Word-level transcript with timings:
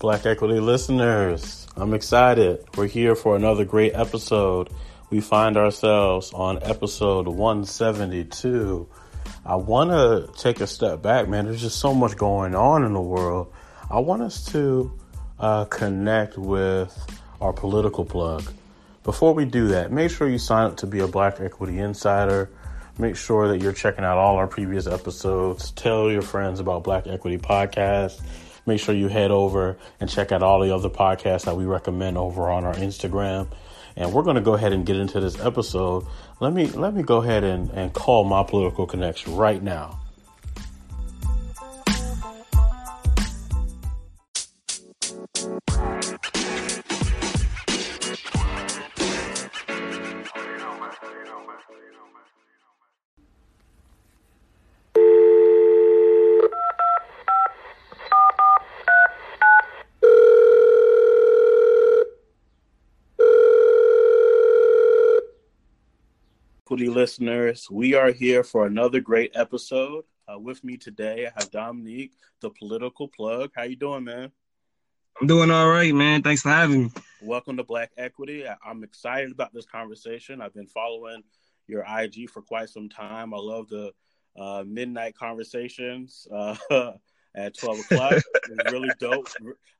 Black 0.00 0.26
Equity 0.26 0.60
listeners, 0.60 1.66
I'm 1.74 1.92
excited. 1.92 2.64
We're 2.76 2.86
here 2.86 3.16
for 3.16 3.34
another 3.34 3.64
great 3.64 3.96
episode. 3.96 4.70
We 5.10 5.20
find 5.20 5.56
ourselves 5.56 6.32
on 6.32 6.62
episode 6.62 7.26
172. 7.26 8.86
I 9.44 9.56
want 9.56 9.90
to 9.90 10.30
take 10.40 10.60
a 10.60 10.68
step 10.68 11.02
back, 11.02 11.28
man. 11.28 11.46
There's 11.46 11.60
just 11.60 11.80
so 11.80 11.94
much 11.94 12.16
going 12.16 12.54
on 12.54 12.84
in 12.84 12.92
the 12.92 13.00
world. 13.00 13.52
I 13.90 13.98
want 13.98 14.22
us 14.22 14.44
to 14.52 14.92
uh, 15.40 15.64
connect 15.64 16.38
with 16.38 16.96
our 17.40 17.52
political 17.52 18.04
plug. 18.04 18.44
Before 19.02 19.34
we 19.34 19.46
do 19.46 19.66
that, 19.68 19.90
make 19.90 20.12
sure 20.12 20.28
you 20.28 20.38
sign 20.38 20.66
up 20.66 20.76
to 20.76 20.86
be 20.86 21.00
a 21.00 21.08
Black 21.08 21.40
Equity 21.40 21.80
Insider. 21.80 22.50
Make 22.98 23.16
sure 23.16 23.48
that 23.48 23.60
you're 23.60 23.72
checking 23.72 24.04
out 24.04 24.16
all 24.16 24.36
our 24.36 24.46
previous 24.46 24.86
episodes. 24.86 25.72
Tell 25.72 26.08
your 26.08 26.22
friends 26.22 26.60
about 26.60 26.84
Black 26.84 27.08
Equity 27.08 27.38
Podcast. 27.38 28.20
Make 28.68 28.80
sure 28.80 28.94
you 28.94 29.08
head 29.08 29.30
over 29.30 29.78
and 29.98 30.10
check 30.10 30.30
out 30.30 30.42
all 30.42 30.60
the 30.60 30.74
other 30.74 30.90
podcasts 30.90 31.46
that 31.46 31.56
we 31.56 31.64
recommend 31.64 32.18
over 32.18 32.50
on 32.50 32.64
our 32.64 32.74
Instagram. 32.74 33.48
And 33.96 34.12
we're 34.12 34.22
going 34.22 34.36
to 34.36 34.42
go 34.42 34.52
ahead 34.52 34.74
and 34.74 34.84
get 34.84 34.96
into 34.96 35.20
this 35.20 35.40
episode. 35.40 36.04
Let 36.38 36.52
me 36.52 36.66
let 36.66 36.94
me 36.94 37.02
go 37.02 37.22
ahead 37.22 37.44
and, 37.44 37.70
and 37.70 37.92
call 37.94 38.24
my 38.24 38.42
political 38.42 38.86
connection 38.86 39.36
right 39.36 39.62
now. 39.62 39.98
Equity 66.78 66.94
listeners, 66.94 67.66
we 67.72 67.94
are 67.94 68.12
here 68.12 68.44
for 68.44 68.64
another 68.64 69.00
great 69.00 69.32
episode. 69.34 70.04
Uh, 70.32 70.38
with 70.38 70.62
me 70.62 70.76
today, 70.76 71.26
I 71.26 71.32
have 71.34 71.50
Dominique, 71.50 72.12
the 72.40 72.50
political 72.50 73.08
plug. 73.08 73.50
How 73.56 73.64
you 73.64 73.74
doing, 73.74 74.04
man? 74.04 74.30
I'm 75.20 75.26
doing 75.26 75.50
all 75.50 75.68
right, 75.68 75.92
man. 75.92 76.22
Thanks 76.22 76.42
for 76.42 76.50
having 76.50 76.84
me. 76.84 76.90
Welcome 77.20 77.56
to 77.56 77.64
Black 77.64 77.90
Equity. 77.98 78.46
I- 78.46 78.54
I'm 78.64 78.84
excited 78.84 79.32
about 79.32 79.52
this 79.52 79.66
conversation. 79.66 80.40
I've 80.40 80.54
been 80.54 80.68
following 80.68 81.24
your 81.66 81.84
IG 81.84 82.30
for 82.30 82.42
quite 82.42 82.68
some 82.68 82.88
time. 82.88 83.34
I 83.34 83.38
love 83.38 83.68
the 83.68 83.90
uh, 84.38 84.62
midnight 84.64 85.16
conversations 85.16 86.28
uh, 86.32 86.92
at 87.34 87.58
12 87.58 87.80
o'clock. 87.80 88.12
it's 88.12 88.72
really 88.72 88.92
dope. 89.00 89.26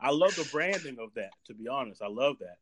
I 0.01 0.11
love 0.11 0.35
the 0.35 0.49
branding 0.51 0.97
of 0.99 1.15
that, 1.15 1.31
to 1.47 1.55
be 1.55 1.69
honest. 1.69 2.03
I 2.03 2.09
love 2.09 2.39
that. 2.41 2.57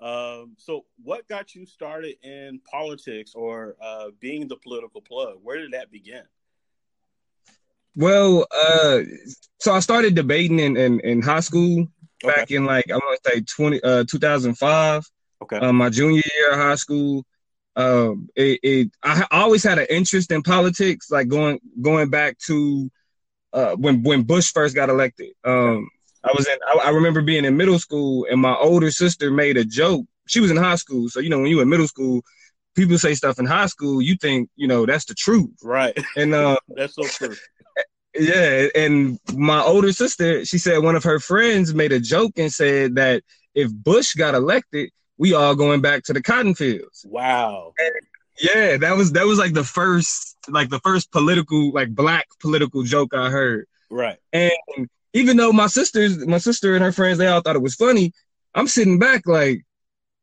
Um, 0.00 0.54
so, 0.58 0.84
what 1.02 1.28
got 1.28 1.54
you 1.54 1.66
started 1.66 2.16
in 2.22 2.60
politics 2.70 3.32
or 3.34 3.76
uh, 3.82 4.06
being 4.20 4.46
the 4.46 4.56
political 4.56 5.00
plug? 5.00 5.38
Where 5.42 5.58
did 5.58 5.72
that 5.72 5.90
begin? 5.90 6.22
Well, 7.96 8.46
uh, 8.56 9.00
so 9.58 9.72
I 9.72 9.80
started 9.80 10.14
debating 10.14 10.60
in, 10.60 10.76
in, 10.76 11.00
in 11.00 11.20
high 11.20 11.40
school 11.40 11.88
back 12.22 12.42
okay. 12.42 12.56
in 12.56 12.64
like 12.64 12.84
I'm 12.92 13.00
gonna 13.00 13.16
say 13.26 13.40
20 13.40 13.82
uh 13.82 14.04
2005. 14.08 15.04
Okay. 15.42 15.56
Um, 15.56 15.76
my 15.76 15.90
junior 15.90 16.22
year 16.34 16.52
of 16.52 16.58
high 16.58 16.74
school. 16.76 17.24
Um, 17.76 18.28
it, 18.34 18.60
it 18.62 18.90
I 19.02 19.26
always 19.30 19.62
had 19.62 19.78
an 19.78 19.86
interest 19.90 20.32
in 20.32 20.42
politics, 20.42 21.10
like 21.10 21.28
going 21.28 21.60
going 21.80 22.10
back 22.10 22.38
to 22.46 22.90
uh 23.52 23.74
when 23.76 24.02
when 24.02 24.22
Bush 24.22 24.52
first 24.52 24.74
got 24.74 24.90
elected. 24.90 25.30
Um, 25.44 25.88
I 26.24 26.32
was 26.36 26.46
in. 26.46 26.56
I, 26.66 26.86
I, 26.86 26.90
remember 26.90 27.22
being 27.22 27.44
in 27.44 27.56
middle 27.56 27.78
school, 27.78 28.26
and 28.30 28.40
my 28.40 28.54
older 28.56 28.90
sister 28.90 29.30
made 29.30 29.56
a 29.56 29.64
joke. 29.64 30.06
She 30.26 30.40
was 30.40 30.50
in 30.50 30.56
high 30.56 30.76
school, 30.76 31.08
so 31.08 31.20
you 31.20 31.30
know 31.30 31.38
when 31.38 31.46
you 31.46 31.56
were 31.56 31.62
in 31.62 31.68
middle 31.68 31.88
school, 31.88 32.22
people 32.74 32.98
say 32.98 33.14
stuff 33.14 33.38
in 33.38 33.46
high 33.46 33.66
school. 33.66 34.02
You 34.02 34.16
think 34.16 34.50
you 34.56 34.66
know 34.66 34.86
that's 34.86 35.04
the 35.04 35.14
truth, 35.14 35.56
right? 35.62 35.96
And 36.16 36.34
uh, 36.34 36.58
that's 36.68 36.94
so 36.94 37.04
true. 37.04 37.36
Yeah, 38.14 38.66
and 38.74 39.18
my 39.34 39.62
older 39.62 39.92
sister, 39.92 40.44
she 40.44 40.58
said 40.58 40.82
one 40.82 40.96
of 40.96 41.04
her 41.04 41.20
friends 41.20 41.74
made 41.74 41.92
a 41.92 42.00
joke 42.00 42.32
and 42.36 42.52
said 42.52 42.96
that 42.96 43.22
if 43.54 43.72
Bush 43.72 44.14
got 44.14 44.34
elected, 44.34 44.90
we 45.18 45.34
all 45.34 45.54
going 45.54 45.80
back 45.80 46.04
to 46.04 46.12
the 46.12 46.22
cotton 46.22 46.54
fields. 46.54 47.04
Wow. 47.08 47.74
And 47.78 47.90
yeah, 48.40 48.76
that 48.76 48.96
was 48.96 49.12
that 49.12 49.26
was 49.26 49.38
like 49.38 49.52
the 49.52 49.64
first 49.64 50.36
like 50.48 50.70
the 50.70 50.80
first 50.80 51.10
political 51.10 51.72
like 51.72 51.94
black 51.94 52.26
political 52.40 52.82
joke 52.82 53.12
I 53.14 53.30
heard. 53.30 53.66
Right. 53.90 54.18
And 54.32 54.52
even 55.12 55.36
though 55.36 55.52
my 55.52 55.66
sisters, 55.66 56.26
my 56.26 56.38
sister 56.38 56.74
and 56.74 56.84
her 56.84 56.92
friends, 56.92 57.18
they 57.18 57.26
all 57.26 57.40
thought 57.40 57.56
it 57.56 57.62
was 57.62 57.74
funny. 57.74 58.12
I'm 58.54 58.68
sitting 58.68 58.98
back 58.98 59.26
like, 59.26 59.64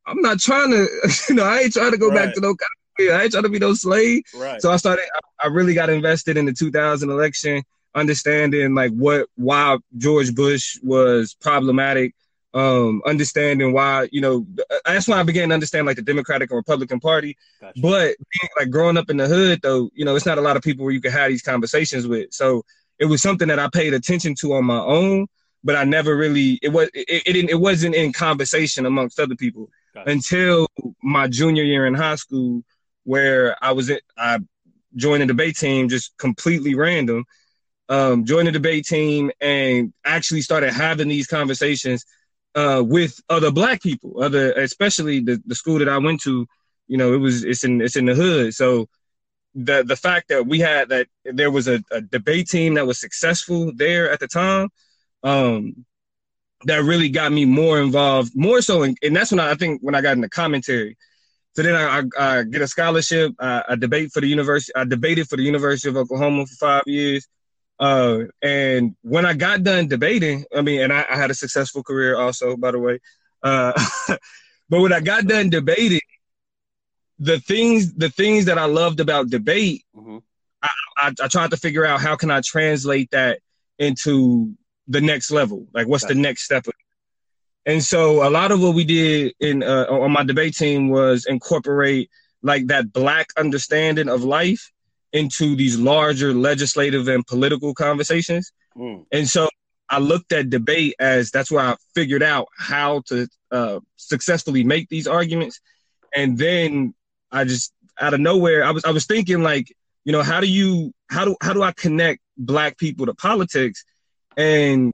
I'm 0.06 0.22
not 0.22 0.40
trying 0.40 0.72
to, 0.72 0.88
you 1.30 1.36
know, 1.36 1.44
I 1.44 1.60
ain't 1.60 1.74
trying 1.74 1.92
to 1.92 1.98
go 1.98 2.10
right. 2.10 2.26
back 2.26 2.36
to 2.36 2.42
no. 2.42 2.56
I 2.98 3.24
ain't 3.24 3.32
trying 3.32 3.44
to 3.44 3.50
be 3.50 3.60
no 3.60 3.74
slave. 3.74 4.24
Right. 4.34 4.62
So 4.62 4.72
I 4.72 4.78
started. 4.78 5.04
I, 5.14 5.48
I 5.48 5.48
really 5.50 5.74
got 5.74 5.90
invested 5.90 6.38
in 6.38 6.46
the 6.46 6.54
2000 6.54 7.10
election, 7.10 7.64
understanding 7.94 8.74
like 8.74 8.92
what 8.92 9.28
why 9.36 9.78
George 9.98 10.34
Bush 10.34 10.78
was 10.82 11.36
problematic. 11.42 12.14
Um, 12.54 13.02
understanding 13.06 13.74
why, 13.74 14.08
you 14.14 14.22
know, 14.22 14.48
that's 14.86 15.10
when 15.10 15.18
I 15.20 15.24
began 15.24 15.50
to 15.50 15.54
understand 15.54 15.86
like 15.88 15.98
the 15.98 16.02
Democratic 16.02 16.50
and 16.52 16.56
Republican 16.56 17.02
Party. 17.02 17.36
Gotcha. 17.60 17.82
But 17.82 18.16
like 18.58 18.70
growing 18.70 18.96
up 18.96 19.10
in 19.10 19.18
the 19.18 19.28
hood, 19.28 19.60
though, 19.62 19.90
you 19.94 20.06
know, 20.06 20.16
it's 20.16 20.26
not 20.26 20.38
a 20.38 20.42
lot 20.42 20.56
of 20.56 20.64
people 20.64 20.86
where 20.86 20.94
you 20.94 21.02
can 21.02 21.12
have 21.12 21.28
these 21.28 21.42
conversations 21.42 22.08
with. 22.08 22.32
So 22.32 22.64
it 23.00 23.06
was 23.06 23.22
something 23.22 23.48
that 23.48 23.60
I 23.60 23.70
paid 23.70 23.94
attention 23.94 24.36
to 24.42 24.54
on 24.54 24.66
my 24.66 24.80
own, 24.80 25.28
but 25.64 25.76
I 25.76 25.84
never 25.84 26.16
really 26.16 26.60
it 26.62 26.70
was 26.70 26.90
it, 26.94 27.24
it 27.26 27.34
didn't 27.34 27.50
it 27.50 27.60
wasn't 27.60 27.96
in 27.96 28.14
conversation 28.14 28.86
amongst 28.86 29.20
other 29.20 29.36
people 29.36 29.70
until 30.06 30.68
my 31.02 31.28
junior 31.28 31.64
year 31.64 31.86
in 31.86 31.94
high 31.94 32.16
school, 32.16 32.64
where 33.04 33.56
I 33.64 33.72
was 33.72 33.90
in, 33.90 34.00
I 34.18 34.40
joined 34.96 35.24
a 35.24 35.26
debate 35.26 35.58
team 35.58 35.90
just 35.90 36.18
completely 36.18 36.76
random. 36.76 37.26
Um, 37.88 38.26
joined 38.26 38.48
the 38.48 38.52
debate 38.52 38.86
team 38.86 39.32
and 39.40 39.94
actually 40.04 40.42
started 40.42 40.74
having 40.74 41.08
these 41.08 41.28
conversations 41.28 42.04
uh, 42.56 42.82
with 42.84 43.20
other 43.30 43.52
black 43.52 43.82
people, 43.84 44.24
other 44.24 44.54
especially 44.54 45.20
the, 45.20 45.42
the 45.46 45.54
school 45.54 45.80
that 45.80 45.90
I 45.90 46.00
went 46.00 46.22
to. 46.24 46.48
You 46.88 46.98
know, 46.98 47.14
it 47.14 47.18
was 47.18 47.44
it's 47.44 47.64
in 47.64 47.82
it's 47.82 47.96
in 47.96 48.06
the 48.06 48.16
hood, 48.16 48.54
so 48.54 48.88
the 49.56 49.84
the 49.84 49.96
fact 49.96 50.28
that 50.30 50.46
we 50.46 50.60
had 50.60 50.90
that 50.90 51.08
there 51.24 51.50
was 51.50 51.68
a, 51.68 51.82
a 51.92 52.02
debate 52.02 52.48
team 52.48 52.76
that 52.76 52.86
was 52.86 53.00
successful 53.00 53.72
there 53.74 54.12
at 54.12 54.20
the 54.20 54.28
time, 54.28 54.70
um, 55.24 55.86
that 56.66 56.84
really 56.84 57.10
got 57.10 57.32
me 57.32 57.46
more 57.46 57.80
involved, 57.80 58.34
more 58.36 58.62
so, 58.62 58.84
in, 58.84 58.96
and 59.02 59.16
that's 59.16 59.32
when 59.32 59.40
I, 59.40 59.52
I, 59.52 59.56
think 59.56 59.82
when 59.82 59.96
I 59.96 60.02
got 60.02 60.14
in 60.14 60.22
the 60.22 60.30
commentary. 60.30 60.98
So 61.56 61.64
then 61.64 61.76
I, 61.76 62.00
I, 62.00 62.40
I 62.40 62.44
get 62.44 62.62
a 62.62 62.68
scholarship. 62.68 63.34
I, 63.40 63.64
I, 63.70 63.76
debate 63.76 64.12
for 64.12 64.20
the 64.20 64.28
university. 64.28 64.74
I 64.76 64.84
debated 64.84 65.30
for 65.30 65.38
the 65.38 65.44
University 65.44 65.88
of 65.88 65.96
Oklahoma 65.96 66.46
for 66.46 66.56
five 66.56 66.84
years. 66.86 67.28
Uh, 67.80 68.24
and 68.42 68.96
when 69.02 69.26
I 69.26 69.34
got 69.34 69.64
done 69.64 69.88
debating, 69.88 70.46
I 70.56 70.62
mean, 70.62 70.82
and 70.82 70.92
I, 70.92 71.04
had 71.10 71.32
a 71.32 71.36
successful 71.36 71.84
career 71.84 72.18
also, 72.18 72.58
by 72.58 72.72
the 72.72 72.80
way. 72.80 73.00
Uh, 73.42 73.74
but 74.70 74.82
when 74.82 74.92
I 74.92 75.00
got 75.00 75.28
done 75.28 75.50
debating, 75.50 76.02
the 77.20 77.40
things 77.40 77.94
the 77.94 78.10
things 78.10 78.46
that 78.46 78.58
I 78.58 78.66
loved 78.66 79.00
about 79.00 79.30
debate, 79.30 79.84
mm-hmm. 79.96 80.18
I, 80.62 80.70
I, 80.98 81.14
I, 81.24 81.28
tried 81.28 81.52
to 81.52 81.58
figure 81.58 81.86
out 81.86 82.02
how 82.02 82.16
can 82.16 82.30
I 82.30 82.42
translate 82.42 83.12
that 83.12 83.40
into 83.80 84.54
the 84.88 85.02
next 85.02 85.32
level. 85.32 85.68
Like, 85.74 85.88
what's 85.88 86.06
the 86.06 86.16
next 86.16 86.44
step? 86.44 86.66
And 87.66 87.84
so, 87.84 88.28
a 88.28 88.30
lot 88.30 88.52
of 88.52 88.62
what 88.62 88.76
we 88.76 88.84
did 88.84 89.34
in 89.40 89.64
uh, 89.64 89.86
on 89.90 90.12
my 90.12 90.24
debate 90.24 90.56
team 90.56 90.90
was 90.90 91.26
incorporate 91.26 92.10
like 92.42 92.68
that 92.68 92.94
black 92.94 93.28
understanding 93.38 94.10
of 94.10 94.24
life 94.24 94.72
into 95.14 95.56
these 95.56 95.80
larger 95.80 96.34
legislative 96.34 97.08
and 97.08 97.26
political 97.26 97.74
conversations. 97.74 98.52
Mm. 98.78 99.06
And 99.12 99.28
so, 99.28 99.50
I 99.90 100.00
looked 100.00 100.32
at 100.32 100.50
debate 100.50 100.96
as 101.00 101.32
that's 101.32 101.52
where 101.52 101.66
I 101.66 101.76
figured 101.94 102.24
out 102.24 102.48
how 102.58 103.02
to 103.08 103.28
uh, 103.52 103.80
successfully 103.96 104.64
make 104.64 104.90
these 104.90 105.08
arguments. 105.08 105.60
And 106.16 106.38
then 106.38 106.94
I 107.36 107.44
just 107.44 107.74
out 108.00 108.14
of 108.14 108.20
nowhere, 108.20 108.64
I 108.64 108.72
was 108.72 108.86
I 108.86 108.92
was 108.92 109.06
thinking 109.06 109.44
like, 109.44 109.76
you 110.04 110.12
know, 110.12 110.24
how 110.24 110.40
do 110.40 110.48
you 110.48 110.94
how 111.10 111.26
do 111.26 111.36
how 111.42 111.54
do 111.54 111.64
I 111.64 111.72
connect 111.72 112.22
black 112.38 112.78
people 112.78 113.06
to 113.06 113.14
politics? 113.14 113.84
And 114.38 114.94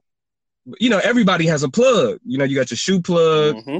you 0.78 0.90
know, 0.90 1.00
everybody 1.02 1.46
has 1.46 1.62
a 1.62 1.68
plug. 1.68 2.18
You 2.24 2.38
know, 2.38 2.44
you 2.44 2.56
got 2.56 2.70
your 2.70 2.78
shoe 2.78 3.00
plug, 3.00 3.56
mm-hmm. 3.56 3.78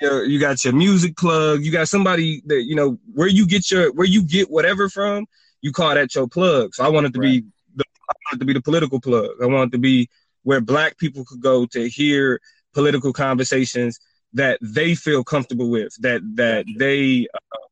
you, 0.00 0.08
know, 0.08 0.22
you 0.22 0.40
got 0.40 0.64
your 0.64 0.74
music 0.74 1.16
plug, 1.16 1.62
you 1.62 1.72
got 1.72 1.88
somebody 1.88 2.42
that 2.46 2.64
you 2.64 2.74
know 2.74 2.98
where 3.12 3.28
you 3.28 3.46
get 3.46 3.70
your 3.70 3.92
where 3.92 4.06
you 4.06 4.22
get 4.22 4.50
whatever 4.50 4.88
from. 4.88 5.26
You 5.60 5.72
call 5.72 5.94
that 5.94 6.14
your 6.14 6.28
plug. 6.28 6.74
So 6.74 6.84
I 6.84 6.88
wanted 6.88 7.12
to 7.14 7.20
right. 7.20 7.42
be 7.42 7.46
the 7.74 7.84
I 8.08 8.12
wanted 8.26 8.40
to 8.40 8.46
be 8.46 8.52
the 8.52 8.62
political 8.62 9.00
plug. 9.00 9.30
I 9.42 9.46
wanted 9.46 9.72
to 9.72 9.78
be 9.78 10.08
where 10.42 10.60
black 10.60 10.96
people 10.96 11.24
could 11.24 11.40
go 11.40 11.66
to 11.66 11.88
hear 11.88 12.40
political 12.72 13.12
conversations 13.12 13.98
that 14.34 14.58
they 14.60 14.94
feel 14.94 15.24
comfortable 15.24 15.70
with, 15.70 15.94
that 16.00 16.20
that 16.36 16.66
gotcha. 16.66 16.78
they 16.78 17.26
uh, 17.34 17.65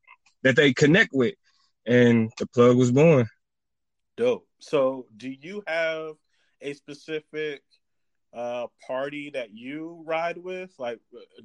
that 0.45 0.55
they 0.55 0.73
connect 0.73 1.09
with, 1.11 1.33
and 1.87 2.31
the 2.37 2.45
plug 2.45 2.77
was 2.77 2.91
born. 2.91 3.27
Dope. 4.15 4.47
So, 4.59 5.07
do 5.17 5.27
you 5.27 5.63
have 5.65 6.13
a 6.61 6.73
specific 6.73 7.63
uh, 8.31 8.67
party 8.85 9.31
that 9.31 9.55
you 9.55 10.03
ride 10.05 10.37
with? 10.37 10.71
Like, 10.77 10.99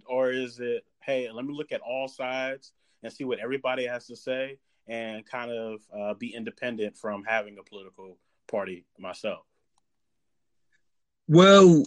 or 0.06 0.30
is 0.30 0.60
it, 0.60 0.84
hey, 1.02 1.30
let 1.32 1.46
me 1.46 1.54
look 1.54 1.72
at 1.72 1.80
all 1.80 2.08
sides 2.08 2.72
and 3.02 3.10
see 3.10 3.24
what 3.24 3.38
everybody 3.38 3.86
has 3.86 4.06
to 4.08 4.16
say 4.16 4.58
and 4.86 5.24
kind 5.24 5.50
of 5.50 5.80
uh, 5.98 6.12
be 6.14 6.34
independent 6.34 6.94
from 6.94 7.24
having 7.24 7.56
a 7.58 7.64
political 7.64 8.18
party 8.48 8.84
myself? 8.98 9.46
Well, 11.26 11.84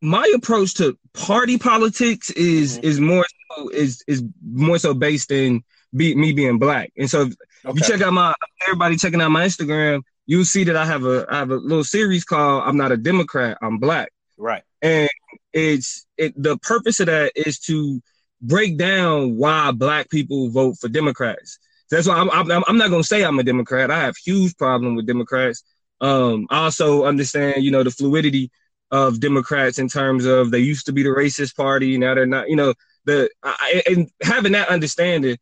my 0.00 0.30
approach 0.36 0.74
to 0.74 0.96
party 1.12 1.58
politics 1.58 2.30
is 2.30 2.76
mm-hmm. 2.76 2.86
is 2.86 3.00
more 3.00 3.26
so, 3.50 3.68
is 3.70 4.04
is 4.06 4.22
more 4.44 4.78
so 4.78 4.94
based 4.94 5.32
in 5.32 5.64
be, 5.94 6.14
me 6.14 6.32
being 6.32 6.58
black. 6.58 6.92
And 6.96 7.08
so 7.08 7.22
if 7.22 7.34
okay. 7.64 7.72
you 7.74 7.82
check 7.82 8.00
out 8.00 8.12
my 8.12 8.34
everybody 8.66 8.96
checking 8.96 9.20
out 9.20 9.30
my 9.30 9.46
Instagram, 9.46 10.02
you'll 10.26 10.44
see 10.44 10.64
that 10.64 10.76
I 10.76 10.86
have 10.86 11.04
a 11.04 11.26
I 11.28 11.38
have 11.38 11.50
a 11.50 11.56
little 11.56 11.84
series 11.84 12.24
called 12.24 12.64
I'm 12.66 12.76
not 12.76 12.92
a 12.92 12.96
Democrat, 12.96 13.58
I'm 13.62 13.78
black. 13.78 14.10
Right. 14.36 14.62
And 14.80 15.08
it's 15.52 16.06
it 16.16 16.40
the 16.40 16.58
purpose 16.58 17.00
of 17.00 17.06
that 17.06 17.32
is 17.36 17.58
to 17.60 18.00
break 18.40 18.76
down 18.76 19.36
why 19.36 19.70
black 19.70 20.10
people 20.10 20.50
vote 20.50 20.76
for 20.80 20.88
Democrats. 20.88 21.58
That's 21.90 22.08
why 22.08 22.16
I'm, 22.16 22.30
I'm, 22.30 22.64
I'm 22.66 22.78
not 22.78 22.90
gonna 22.90 23.04
say 23.04 23.24
I'm 23.24 23.38
a 23.38 23.44
Democrat. 23.44 23.90
I 23.90 24.00
have 24.00 24.16
huge 24.16 24.56
problem 24.56 24.96
with 24.96 25.06
Democrats. 25.06 25.62
Um, 26.00 26.46
I 26.50 26.64
also 26.64 27.04
understand, 27.04 27.62
you 27.62 27.70
know, 27.70 27.84
the 27.84 27.90
fluidity 27.90 28.50
of 28.90 29.20
Democrats 29.20 29.78
in 29.78 29.88
terms 29.88 30.26
of 30.26 30.50
they 30.50 30.58
used 30.58 30.86
to 30.86 30.92
be 30.92 31.02
the 31.02 31.08
racist 31.08 31.56
party, 31.56 31.96
now 31.96 32.14
they're 32.14 32.26
not. 32.26 32.48
You 32.48 32.56
know, 32.56 32.74
the 33.04 33.30
I, 33.42 33.82
and 33.86 34.10
having 34.22 34.52
that 34.52 34.68
understanding, 34.68 35.38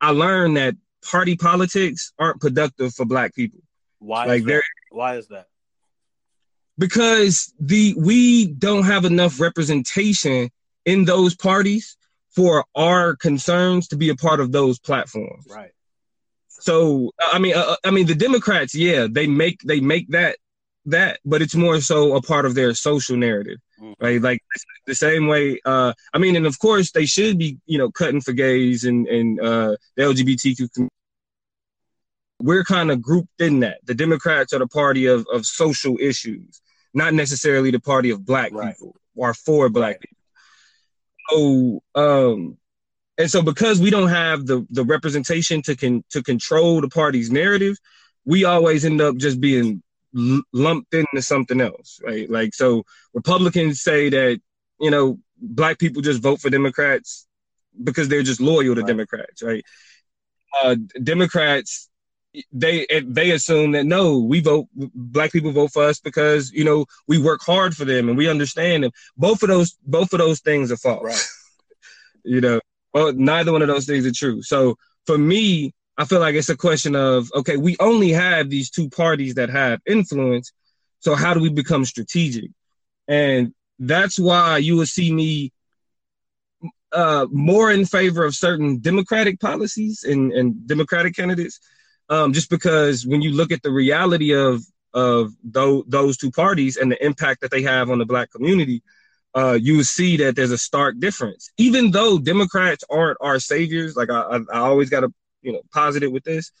I 0.00 0.10
learned 0.10 0.56
that 0.56 0.74
party 1.02 1.36
politics 1.36 2.12
aren't 2.18 2.40
productive 2.40 2.94
for 2.94 3.04
Black 3.04 3.34
people. 3.34 3.60
Why? 3.98 4.26
Like 4.26 4.44
they're 4.44 4.62
why 4.90 5.16
is 5.16 5.28
that? 5.28 5.46
Because 6.78 7.52
the 7.58 7.94
we 7.98 8.46
don't 8.46 8.84
have 8.84 9.04
enough 9.04 9.40
representation 9.40 10.50
in 10.84 11.04
those 11.04 11.34
parties 11.34 11.96
for 12.30 12.64
our 12.74 13.16
concerns 13.16 13.88
to 13.88 13.96
be 13.96 14.10
a 14.10 14.14
part 14.14 14.40
of 14.40 14.52
those 14.52 14.78
platforms. 14.78 15.46
Right. 15.50 15.72
So 16.48 17.12
I 17.20 17.38
mean, 17.38 17.54
uh, 17.56 17.60
uh, 17.60 17.76
I 17.84 17.90
mean, 17.90 18.06
the 18.06 18.14
Democrats, 18.14 18.74
yeah, 18.74 19.06
they 19.10 19.26
make 19.26 19.60
they 19.62 19.80
make 19.80 20.08
that 20.10 20.36
that, 20.90 21.20
but 21.24 21.42
it's 21.42 21.54
more 21.54 21.80
so 21.80 22.16
a 22.16 22.22
part 22.22 22.46
of 22.46 22.54
their 22.54 22.74
social 22.74 23.16
narrative, 23.16 23.58
mm-hmm. 23.80 24.04
right? 24.04 24.20
Like 24.20 24.42
the 24.86 24.94
same 24.94 25.26
way. 25.26 25.60
Uh, 25.64 25.92
I 26.12 26.18
mean, 26.18 26.36
and 26.36 26.46
of 26.46 26.58
course 26.58 26.90
they 26.92 27.06
should 27.06 27.38
be, 27.38 27.58
you 27.66 27.78
know, 27.78 27.90
cutting 27.90 28.20
for 28.20 28.32
gays 28.32 28.84
and 28.84 29.06
and 29.06 29.40
uh, 29.40 29.76
the 29.96 30.02
LGBTQ. 30.02 30.72
Community. 30.72 30.94
We're 32.40 32.64
kind 32.64 32.90
of 32.90 33.02
grouped 33.02 33.40
in 33.40 33.60
that. 33.60 33.78
The 33.84 33.94
Democrats 33.94 34.52
are 34.52 34.58
the 34.60 34.68
party 34.68 35.06
of 35.06 35.26
of 35.32 35.44
social 35.44 35.96
issues, 36.00 36.60
not 36.94 37.14
necessarily 37.14 37.70
the 37.70 37.80
party 37.80 38.10
of 38.10 38.24
black 38.24 38.52
right. 38.52 38.74
people 38.74 38.94
or 39.16 39.34
for 39.34 39.68
black 39.68 40.00
people. 40.00 40.16
So, 41.30 41.82
um, 41.94 42.58
and 43.18 43.30
so 43.30 43.42
because 43.42 43.80
we 43.80 43.90
don't 43.90 44.08
have 44.08 44.46
the 44.46 44.66
the 44.70 44.84
representation 44.84 45.62
to 45.62 45.76
can 45.76 46.04
to 46.10 46.22
control 46.22 46.80
the 46.80 46.88
party's 46.88 47.30
narrative, 47.30 47.76
we 48.24 48.44
always 48.44 48.84
end 48.84 49.00
up 49.00 49.16
just 49.16 49.40
being 49.40 49.82
lumped 50.12 50.94
into 50.94 51.22
something 51.22 51.60
else, 51.60 52.00
right? 52.04 52.28
Like 52.30 52.54
so, 52.54 52.84
Republicans 53.14 53.80
say 53.82 54.08
that 54.10 54.40
you 54.80 54.90
know 54.90 55.18
black 55.36 55.78
people 55.78 56.02
just 56.02 56.22
vote 56.22 56.40
for 56.40 56.50
Democrats 56.50 57.26
because 57.82 58.08
they're 58.08 58.22
just 58.22 58.40
loyal 58.40 58.74
to 58.74 58.80
right. 58.80 58.86
Democrats, 58.86 59.42
right? 59.42 59.64
Uh, 60.62 60.76
Democrats 61.02 61.88
they 62.52 62.86
they 63.04 63.30
assume 63.30 63.72
that 63.72 63.84
no, 63.84 64.18
we 64.18 64.40
vote 64.40 64.68
black 64.74 65.32
people 65.32 65.50
vote 65.50 65.72
for 65.72 65.84
us 65.84 66.00
because 66.00 66.52
you 66.52 66.64
know 66.64 66.86
we 67.06 67.18
work 67.18 67.40
hard 67.44 67.74
for 67.74 67.84
them 67.84 68.08
and 68.08 68.18
we 68.18 68.28
understand 68.28 68.84
them. 68.84 68.90
Both 69.16 69.42
of 69.42 69.48
those 69.48 69.76
both 69.86 70.12
of 70.12 70.18
those 70.18 70.40
things 70.40 70.70
are 70.70 70.76
false. 70.76 71.02
Right. 71.04 71.26
you 72.24 72.40
know, 72.40 72.60
well, 72.92 73.12
neither 73.12 73.52
one 73.52 73.62
of 73.62 73.68
those 73.68 73.86
things 73.86 74.06
are 74.06 74.12
true. 74.12 74.42
So 74.42 74.76
for 75.06 75.18
me, 75.18 75.74
I 75.98 76.04
feel 76.04 76.20
like 76.20 76.36
it's 76.36 76.48
a 76.48 76.56
question 76.56 76.94
of 76.94 77.30
okay, 77.34 77.56
we 77.56 77.76
only 77.80 78.10
have 78.12 78.48
these 78.48 78.70
two 78.70 78.88
parties 78.88 79.34
that 79.34 79.50
have 79.50 79.80
influence. 79.84 80.52
So 81.00 81.16
how 81.16 81.34
do 81.34 81.40
we 81.40 81.50
become 81.50 81.84
strategic? 81.84 82.50
And 83.08 83.52
that's 83.80 84.18
why 84.18 84.58
you 84.58 84.76
will 84.76 84.86
see 84.86 85.12
me 85.12 85.52
uh, 86.92 87.26
more 87.30 87.70
in 87.70 87.84
favor 87.84 88.24
of 88.24 88.34
certain 88.34 88.78
democratic 88.78 89.40
policies 89.40 90.04
and, 90.04 90.32
and 90.32 90.66
democratic 90.66 91.14
candidates. 91.14 91.60
Um, 92.08 92.32
just 92.32 92.48
because 92.48 93.06
when 93.06 93.20
you 93.20 93.32
look 93.32 93.52
at 93.52 93.62
the 93.62 93.70
reality 93.70 94.34
of 94.34 94.62
of 94.94 95.32
those 95.44 95.84
those 95.88 96.16
two 96.16 96.30
parties 96.30 96.76
and 96.76 96.90
the 96.90 97.04
impact 97.04 97.42
that 97.42 97.50
they 97.50 97.62
have 97.62 97.90
on 97.90 97.98
the 97.98 98.06
black 98.06 98.30
community, 98.30 98.82
uh, 99.34 99.58
you 99.60 99.82
see 99.82 100.16
that 100.18 100.36
there's 100.36 100.52
a 100.52 100.58
stark 100.58 100.98
difference. 101.00 101.50
Even 101.58 101.90
though 101.90 102.18
Democrats 102.18 102.84
aren't 102.88 103.18
our 103.20 103.38
saviors, 103.38 103.96
like 103.96 104.10
I, 104.10 104.20
I, 104.20 104.36
I 104.52 104.58
always 104.60 104.88
got 104.90 105.00
to 105.00 105.12
you 105.48 105.54
know 105.54 105.62
positive 105.72 106.12
with 106.12 106.24
this. 106.24 106.52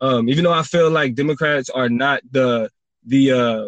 Um, 0.00 0.28
even 0.28 0.44
though 0.44 0.52
I 0.52 0.62
feel 0.62 0.88
like 0.88 1.14
Democrats 1.14 1.68
are 1.68 1.88
not 1.88 2.22
the 2.30 2.70
the 3.04 3.32
uh, 3.32 3.66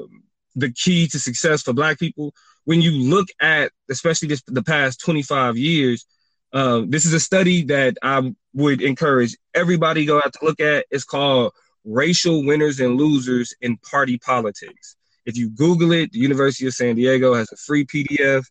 the 0.55 0.73
key 0.73 1.09
to 1.09 1.19
success 1.19 1.62
for 1.62 1.73
Black 1.73 1.99
people, 1.99 2.32
when 2.64 2.81
you 2.81 2.93
look 2.93 3.29
at 3.41 3.73
especially 3.91 4.29
this 4.29 4.43
the 4.47 4.62
past 4.62 5.00
25 5.00 5.59
years, 5.59 6.06
uh, 6.53 6.82
this 6.87 7.05
is 7.05 7.12
a 7.12 7.20
study 7.20 7.64
that 7.64 7.99
I 8.03 8.35
would 8.55 8.81
encourage 8.82 9.37
everybody 9.53 10.05
go 10.05 10.19
out 10.19 10.32
to 10.32 10.38
look 10.44 10.61
at. 10.61 10.87
It's 10.91 11.05
called 11.05 11.53
"Racial 11.85 12.47
Winners 12.47 12.79
and 12.79 12.97
Losers 12.97 13.53
in 13.61 13.76
Party 13.79 14.17
Politics." 14.17 14.97
If 15.26 15.37
you 15.37 15.50
Google 15.50 15.93
it, 15.93 16.12
the 16.12 16.19
University 16.20 16.67
of 16.67 16.75
San 16.75 16.94
Diego 16.94 17.35
has 17.35 17.50
a 17.53 17.56
free 17.56 17.85
PDF. 17.85 18.44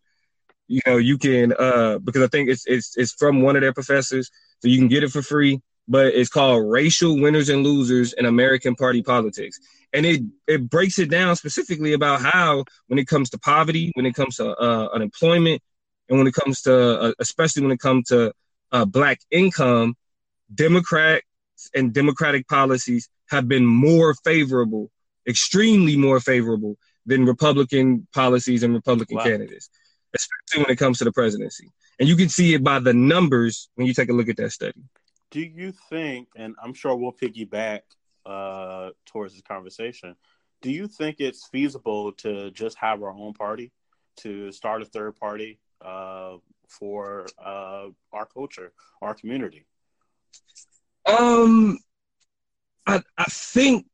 You 0.68 0.81
know, 0.86 0.98
you 0.98 1.18
can 1.18 1.54
uh, 1.57 2.00
because 2.00 2.22
I 2.22 2.28
think 2.28 2.50
it's 2.50 2.66
it's 2.68 2.98
it's 2.98 3.14
from 3.14 3.42
one 3.42 3.56
of 3.56 3.62
their 3.62 3.74
professors, 3.74 4.30
so 4.60 4.68
you 4.68 4.78
can 4.78 4.88
get 4.90 5.04
it 5.04 5.12
for 5.12 5.22
free 5.22 5.62
but 5.88 6.07
it's 6.07 6.30
called 6.30 6.72
Racial 6.72 7.19
Winners 7.19 7.50
and 7.50 7.63
Losers 7.63 8.13
in 8.13 8.25
American 8.25 8.75
Party 8.75 9.01
Politics. 9.01 9.60
And 9.94 10.06
it, 10.06 10.22
it 10.48 10.69
breaks 10.69 11.00
it 11.00 11.10
down 11.10 11.36
specifically 11.36 11.94
about 11.94 12.22
how, 12.22 12.63
when 12.88 12.98
it 12.98 13.07
comes 13.07 13.30
to 13.31 13.39
poverty, 13.39 13.92
when 13.95 14.06
it 14.06 14.16
comes 14.16 14.38
to 14.38 14.56
uh, 14.56 14.89
unemployment, 14.94 15.62
and 16.07 16.18
when 16.18 16.28
it 16.28 16.33
comes 16.33 16.62
to, 16.62 17.01
uh, 17.01 17.13
especially 17.19 17.63
when 17.63 17.72
it 17.72 17.80
comes 17.80 18.07
to 18.07 18.33
uh, 18.72 18.86
Black 18.86 19.19
income, 19.31 19.95
Democrats 20.54 21.25
and 21.74 21.94
Democratic 21.94 22.48
policies 22.48 23.10
have 23.30 23.48
been 23.48 23.66
more 23.66 24.13
favorable, 24.24 24.92
extremely 25.28 25.97
more 25.97 26.19
favorable 26.19 26.78
than 27.06 27.26
Republican 27.26 28.07
policies 28.14 28.64
and 28.64 28.73
Republican 28.73 29.18
wow. 29.18 29.23
candidates, 29.23 29.69
especially 30.16 30.64
when 30.64 30.71
it 30.71 30.78
comes 30.78 31.00
to 31.00 31.04
the 31.04 31.11
presidency. 31.11 31.68
And 32.00 32.07
you 32.07 32.16
can 32.16 32.30
see 32.30 32.54
it 32.54 32.64
by 32.64 32.80
the 32.80 32.94
numbers 32.94 33.69
when 33.76 33.88
you 33.88 33.94
take 33.94 34.09
a 34.09 34.14
look 34.14 34.30
at 34.30 34.38
that 34.38 34.52
study 34.52 34.81
do 35.31 35.42
you 35.42 35.73
think, 35.90 36.28
and 36.35 36.56
I'm 36.61 36.73
sure 36.73 36.95
we'll 36.95 37.14
piggyback 37.14 37.81
uh, 38.26 38.90
towards 39.06 39.33
this 39.33 39.42
conversation, 39.42 40.16
do 40.61 40.71
you 40.71 40.88
think 40.88 41.16
it's 41.19 41.47
feasible 41.47 42.11
to 42.14 42.52
just 42.52 42.78
have 42.78 43.02
our 43.02 43.11
own 43.11 43.33
party, 43.33 43.71
to 44.18 44.52
start 44.52 44.81
a 44.81 44.85
third 44.85 45.16
party 45.16 45.57
uh, 45.83 46.35
for 46.68 47.26
uh, 47.44 47.88
our 48.14 48.26
culture, 48.31 48.73
our 49.02 49.16
community? 49.16 49.66
Um, 51.06 51.80
I 52.85 53.02
I 53.18 53.23
think 53.23 53.88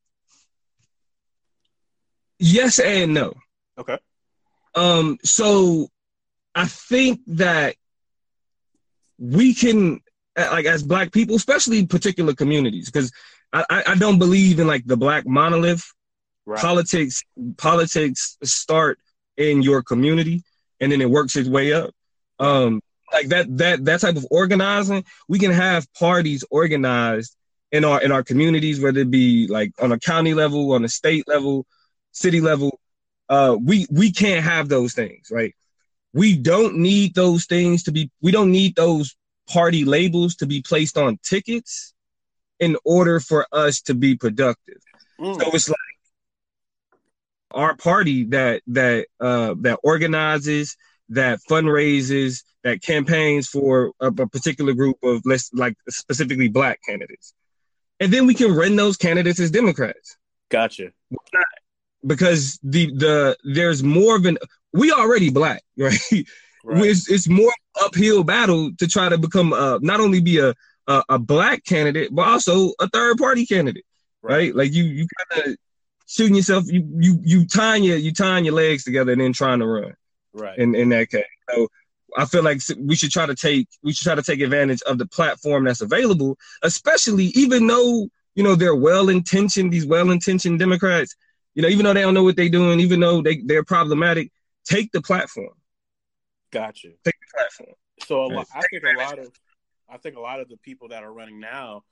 yes 2.40 2.80
and 2.80 3.14
no. 3.14 3.34
Okay. 3.78 3.98
Um, 4.76 5.18
so 5.24 5.88
I 6.54 6.66
think 6.66 7.22
that 7.28 7.76
we 9.18 9.54
can 9.54 10.02
like 10.38 10.66
as 10.66 10.84
black 10.84 11.12
people, 11.12 11.36
especially 11.36 11.86
particular 11.86 12.34
communities, 12.34 12.86
because 12.86 13.12
I, 13.54 13.84
I 13.88 13.96
don't 13.96 14.20
believe 14.20 14.60
in 14.60 14.68
like 14.68 14.86
the 14.86 14.98
black 14.98 15.26
monolith. 15.26 15.84
Right. 16.46 16.62
Politics 16.62 17.24
politics 17.58 18.38
start 18.44 19.00
in 19.36 19.62
your 19.62 19.84
community 19.84 20.44
and 20.80 20.92
then 20.92 21.02
it 21.02 21.10
works 21.10 21.36
its 21.36 21.50
way 21.50 21.74
up. 21.74 21.92
Um, 22.40 22.82
like 23.12 23.28
that 23.30 23.58
that 23.58 23.86
that 23.86 24.02
type 24.02 24.16
of 24.16 24.26
organizing, 24.32 25.04
we 25.28 25.40
can 25.40 25.52
have 25.52 25.92
parties 25.94 26.44
organized 26.50 27.36
in 27.72 27.84
our 27.86 28.02
in 28.02 28.12
our 28.12 28.24
communities, 28.24 28.80
whether 28.80 29.02
it 29.02 29.12
be 29.12 29.48
like 29.48 29.72
on 29.82 29.92
a 29.92 30.00
county 30.00 30.34
level, 30.34 30.74
on 30.74 30.84
a 30.86 30.90
state 30.90 31.28
level, 31.28 31.66
city 32.12 32.42
level. 32.42 32.80
Uh, 33.30 33.58
we 33.62 33.86
we 33.92 34.12
can't 34.12 34.44
have 34.44 34.70
those 34.70 34.94
things, 34.94 35.30
right? 35.32 35.54
We 36.14 36.38
don't 36.38 36.78
need 36.78 37.14
those 37.14 37.46
things 37.46 37.84
to 37.84 37.92
be. 37.92 38.10
We 38.22 38.32
don't 38.32 38.52
need 38.52 38.76
those 38.76 39.16
party 39.48 39.86
labels 39.86 40.36
to 40.36 40.46
be 40.46 40.62
placed 40.62 40.98
on 40.98 41.18
tickets 41.24 41.94
in 42.60 42.78
order 42.84 43.20
for 43.20 43.48
us 43.52 43.82
to 43.82 43.94
be 43.94 44.16
productive. 44.16 44.82
Mm. 45.20 45.42
So 45.42 45.52
it's 45.54 45.70
like 45.70 45.78
our 47.52 47.76
party 47.76 48.26
that 48.26 48.62
that 48.68 49.08
uh, 49.20 49.56
that 49.62 49.80
organizes, 49.84 50.76
that 51.10 51.40
fundraises, 51.50 52.44
that 52.64 52.82
campaigns 52.82 53.48
for 53.48 53.92
a, 54.00 54.08
a 54.08 54.28
particular 54.28 54.74
group 54.74 54.98
of 55.04 55.22
less 55.26 55.50
like 55.54 55.76
specifically 55.90 56.50
black 56.50 56.80
candidates, 56.88 57.34
and 58.00 58.12
then 58.12 58.28
we 58.28 58.34
can 58.34 58.54
run 58.54 58.76
those 58.76 58.98
candidates 58.98 59.40
as 59.40 59.52
Democrats. 59.52 60.18
Gotcha. 60.50 60.92
Because 62.06 62.60
the 62.64 62.94
the 62.94 63.38
there's 63.44 63.84
more 63.84 64.16
of 64.16 64.26
an 64.26 64.38
we 64.74 64.92
already 64.92 65.30
black, 65.30 65.64
right? 65.78 66.00
Right. 66.68 66.86
It's, 66.86 67.10
it's 67.10 67.28
more 67.28 67.52
uphill 67.82 68.24
battle 68.24 68.72
to 68.78 68.88
try 68.88 69.10
to 69.10 69.18
become 69.18 69.54
uh, 69.54 69.80
not 69.82 70.00
only 70.00 70.22
be 70.22 70.40
a, 70.40 70.54
a, 70.88 71.04
a 71.10 71.20
black 71.20 71.64
candidate 71.64 72.14
but 72.14 72.28
also 72.28 72.74
a 72.80 72.90
third 72.90 73.18
party 73.18 73.46
candidate, 73.46 73.86
right? 74.22 74.36
right? 74.36 74.56
Like 74.56 74.74
you 74.74 74.84
you 74.84 75.08
kind 75.18 75.48
of 75.48 75.58
shooting 76.08 76.36
yourself, 76.36 76.66
you 76.68 76.88
you 77.00 77.20
you 77.24 77.46
tying 77.46 77.84
your 77.84 77.98
you 77.98 78.14
tying 78.14 78.46
your 78.46 78.56
legs 78.56 78.84
together 78.84 79.12
and 79.12 79.22
then 79.22 79.34
trying 79.34 79.60
to 79.60 79.68
run, 79.68 79.94
right? 80.34 80.58
In 80.58 80.76
in 80.76 80.90
that 80.90 81.10
case, 81.10 81.26
so 81.50 81.68
I 82.18 82.26
feel 82.26 82.44
like 82.44 82.62
we 82.80 82.96
should 82.96 83.12
try 83.12 83.26
to 83.26 83.36
take 83.36 83.68
we 83.84 83.94
should 83.94 84.06
try 84.06 84.16
to 84.16 84.24
take 84.24 84.42
advantage 84.42 84.82
of 84.84 84.98
the 84.98 85.06
platform 85.06 85.66
that's 85.66 85.82
available, 85.82 86.38
especially 86.64 87.26
even 87.36 87.68
though 87.68 88.10
you 88.36 88.44
know 88.44 88.56
they're 88.56 88.76
well 88.76 89.10
intentioned 89.10 89.72
these 89.72 89.86
well 89.86 90.10
intentioned 90.12 90.60
Democrats, 90.60 91.16
you 91.54 91.62
know 91.62 91.68
even 91.68 91.86
though 91.86 91.94
they 91.94 92.02
don't 92.02 92.14
know 92.14 92.24
what 92.24 92.36
they're 92.36 92.50
doing, 92.50 92.80
even 92.80 93.00
though 93.00 93.22
they 93.22 93.38
they're 93.46 93.64
problematic, 93.64 94.32
take 94.66 94.92
the 94.92 95.02
platform. 95.02 95.54
Got 96.58 96.84
you. 96.84 96.94
Take 97.04 97.16
the 97.20 97.38
platform. 97.38 97.76
So 98.06 98.26
a 98.26 98.28
lot, 98.28 98.48
I 98.56 98.62
think 98.72 98.84
a 98.84 98.98
lot 98.98 99.20
of 99.20 99.32
I 99.90 99.98
think 99.98 100.18
a 100.18 100.20
lot 100.20 100.40
of 100.40 100.50
the 100.50 100.58
people 100.58 100.90
that 100.90 101.04
are 101.04 101.12
running 101.12 101.40
now, 101.40 101.84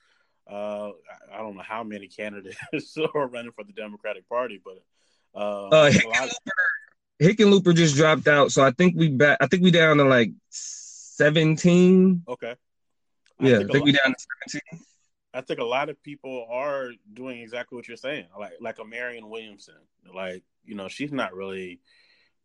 uh, 0.49 0.89
I 1.31 1.37
don't 1.37 1.55
know 1.55 1.63
how 1.63 1.83
many 1.83 2.07
candidates 2.07 2.57
are 3.15 3.27
running 3.27 3.51
for 3.51 3.63
the 3.63 3.73
Democratic 3.73 4.27
Party, 4.27 4.61
but 4.63 4.83
uh, 5.39 5.67
uh, 5.67 5.91
Hickenlooper 7.21 7.75
just 7.75 7.95
dropped 7.95 8.27
out, 8.27 8.51
so 8.51 8.63
I 8.63 8.71
think 8.71 8.95
we 8.97 9.09
back. 9.09 9.37
I 9.41 9.47
think 9.47 9.63
we 9.63 9.71
down 9.71 9.97
to 9.97 10.03
like 10.03 10.31
seventeen. 10.49 12.23
Okay. 12.27 12.55
I 13.39 13.47
yeah, 13.47 13.57
think 13.57 13.69
I 13.69 13.73
think 13.73 13.85
we 13.85 13.91
down 13.91 14.13
to 14.13 14.25
seventeen. 14.49 14.85
I 15.33 15.41
think 15.41 15.59
a 15.59 15.65
lot 15.65 15.89
of 15.89 16.01
people 16.01 16.47
are 16.49 16.91
doing 17.13 17.41
exactly 17.41 17.75
what 17.75 17.87
you're 17.87 17.97
saying, 17.97 18.27
like 18.39 18.53
like 18.59 18.79
a 18.79 18.85
Marianne 18.85 19.29
Williamson. 19.29 19.75
Like 20.13 20.43
you 20.65 20.75
know, 20.75 20.87
she's 20.87 21.11
not 21.11 21.33
really 21.33 21.79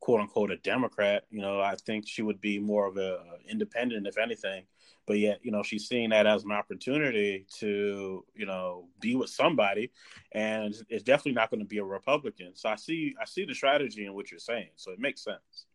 quote 0.01 0.21
unquote 0.21 0.51
a 0.51 0.57
Democrat. 0.57 1.25
You 1.31 1.43
know, 1.43 1.61
I 1.61 1.77
think 1.77 2.09
she 2.09 2.23
would 2.23 2.41
be 2.41 2.59
more 2.59 2.87
of 2.87 2.97
a, 2.97 3.17
a 3.17 3.51
independent, 3.51 4.07
if 4.07 4.19
anything 4.19 4.65
but 5.11 5.19
yet 5.19 5.41
you 5.43 5.51
know 5.51 5.63
she's 5.65 5.89
seeing 5.89 6.11
that 6.11 6.25
as 6.25 6.45
an 6.45 6.53
opportunity 6.53 7.45
to 7.59 8.25
you 8.35 8.47
know 8.47 8.87
be 9.01 9.17
with 9.17 9.29
somebody 9.29 9.91
and 10.33 10.73
it's 10.89 11.03
definitely 11.03 11.33
not 11.33 11.51
going 11.51 11.59
to 11.59 11.67
be 11.67 11.79
a 11.79 11.85
republican 11.85 12.53
so 12.55 12.69
i 12.69 12.77
see 12.77 13.13
i 13.21 13.25
see 13.25 13.45
the 13.45 13.53
strategy 13.53 14.07
in 14.07 14.15
what 14.15 14.31
you're 14.31 14.39
saying 14.39 14.69
so 14.77 14.93
it 14.93 15.01
makes 15.01 15.25
sense 15.25 15.67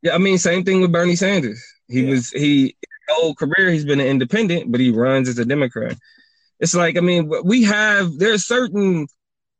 yeah 0.00 0.14
i 0.14 0.18
mean 0.18 0.38
same 0.38 0.64
thing 0.64 0.80
with 0.80 0.92
bernie 0.92 1.16
sanders 1.16 1.60
he 1.88 2.02
yeah. 2.02 2.10
was 2.10 2.30
he 2.30 2.76
whole 3.08 3.34
career 3.34 3.70
he's 3.70 3.84
been 3.84 4.00
an 4.00 4.06
independent 4.06 4.70
but 4.70 4.80
he 4.80 4.90
runs 4.90 5.28
as 5.28 5.38
a 5.38 5.44
democrat 5.44 5.96
it's 6.60 6.74
like 6.74 6.96
i 6.96 7.00
mean 7.00 7.28
we 7.44 7.64
have 7.64 8.16
there's 8.16 8.46
certain 8.46 9.08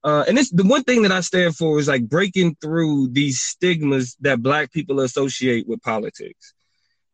uh, 0.07 0.25
and 0.29 0.39
it's 0.39 0.51
the 0.51 0.63
one 0.63 0.85
thing 0.85 1.03
that 1.03 1.11
I 1.11 1.19
stand 1.21 1.57
for 1.57 1.81
is 1.81 1.89
like 1.89 2.09
breaking 2.09 2.57
through 2.61 3.09
these 3.09 3.41
stigmas 3.41 4.17
that 4.21 4.41
black 4.41 4.71
people 4.71 5.01
associate 5.01 5.67
with 5.67 5.83
politics. 5.83 6.55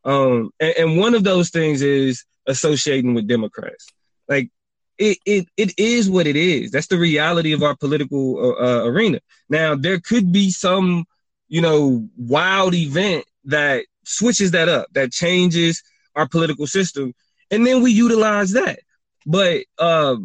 Um, 0.05 0.51
and, 0.61 0.75
and 0.77 0.99
one 0.99 1.15
of 1.15 1.25
those 1.25 1.49
things 1.49 1.81
is 1.81 2.27
associating 2.47 3.15
with 3.15 3.27
Democrats. 3.27 3.87
Like 4.29 4.51
it, 4.99 5.17
it, 5.25 5.47
it 5.57 5.73
is 5.79 6.11
what 6.11 6.27
it 6.27 6.37
is. 6.37 6.71
That's 6.71 6.89
the 6.89 6.99
reality 6.99 7.55
of 7.55 7.63
our 7.63 7.75
political 7.75 8.39
uh, 8.39 8.63
uh, 8.63 8.85
arena. 8.85 9.21
Now, 9.49 9.75
there 9.75 9.99
could 9.99 10.31
be 10.31 10.51
some, 10.51 11.07
you 11.49 11.63
know, 11.63 12.07
wild 12.19 12.75
event 12.75 13.25
that 13.47 13.87
switches 14.05 14.51
that 14.51 14.69
up, 14.69 14.89
that 14.93 15.13
changes 15.13 15.83
our 16.15 16.29
political 16.29 16.67
system, 16.67 17.15
and 17.51 17.67
then 17.67 17.83
we 17.83 17.91
utilize 17.91 18.53
that. 18.53 18.81
But 19.25 19.65
uh, 19.79 20.17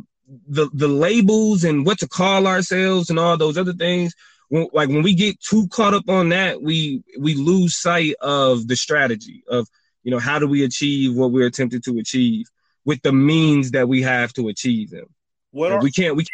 the 0.48 0.70
the 0.74 0.88
labels 0.88 1.64
and 1.64 1.86
what 1.86 2.00
to 2.00 2.08
call 2.08 2.48
ourselves 2.48 3.10
and 3.10 3.20
all 3.20 3.38
those 3.38 3.58
other 3.58 3.74
things, 3.74 4.14
when, 4.50 4.68
like 4.74 4.90
when 4.90 5.04
we 5.04 5.14
get 5.14 5.40
too 5.40 5.68
caught 5.70 5.94
up 5.94 6.10
on 6.10 6.30
that, 6.30 6.62
we 6.62 7.04
we 7.20 7.36
lose 7.36 7.78
sight 7.78 8.16
of 8.22 8.68
the 8.68 8.76
strategy 8.76 9.44
of 9.48 9.68
you 10.04 10.12
know 10.12 10.20
how 10.20 10.40
do 10.40 10.48
we 10.48 10.64
achieve 10.64 11.16
what 11.16 11.32
we're 11.32 11.48
attempting 11.48 11.82
to 11.82 12.00
achieve 12.00 12.48
with 12.86 13.02
the 13.02 13.12
means 13.12 13.72
that 13.72 13.88
we 13.88 14.02
have 14.02 14.34
to 14.34 14.48
achieve 14.48 14.90
them. 14.90 15.08
What 15.52 15.72
are, 15.72 15.82
we 15.82 15.92
can't 15.92 16.16
we 16.16 16.24
can't. 16.24 16.32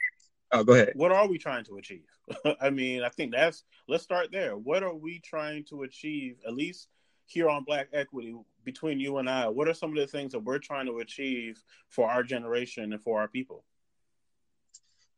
Oh, 0.51 0.63
go 0.63 0.73
ahead. 0.73 0.93
What 0.95 1.11
are 1.11 1.27
we 1.27 1.37
trying 1.37 1.63
to 1.65 1.77
achieve? 1.77 2.05
I 2.61 2.69
mean, 2.69 3.03
I 3.03 3.09
think 3.09 3.31
that's 3.31 3.63
let's 3.87 4.03
start 4.03 4.31
there. 4.31 4.57
What 4.57 4.83
are 4.83 4.93
we 4.93 5.19
trying 5.19 5.65
to 5.65 5.83
achieve? 5.83 6.37
At 6.47 6.55
least 6.55 6.89
here 7.25 7.49
on 7.49 7.63
Black 7.63 7.87
Equity, 7.93 8.35
between 8.63 8.99
you 8.99 9.17
and 9.17 9.29
I, 9.29 9.47
what 9.47 9.67
are 9.67 9.73
some 9.73 9.91
of 9.91 9.97
the 9.97 10.07
things 10.07 10.33
that 10.33 10.39
we're 10.39 10.59
trying 10.59 10.85
to 10.87 10.99
achieve 10.99 11.63
for 11.89 12.09
our 12.09 12.23
generation 12.23 12.93
and 12.93 13.01
for 13.01 13.19
our 13.19 13.27
people? 13.27 13.63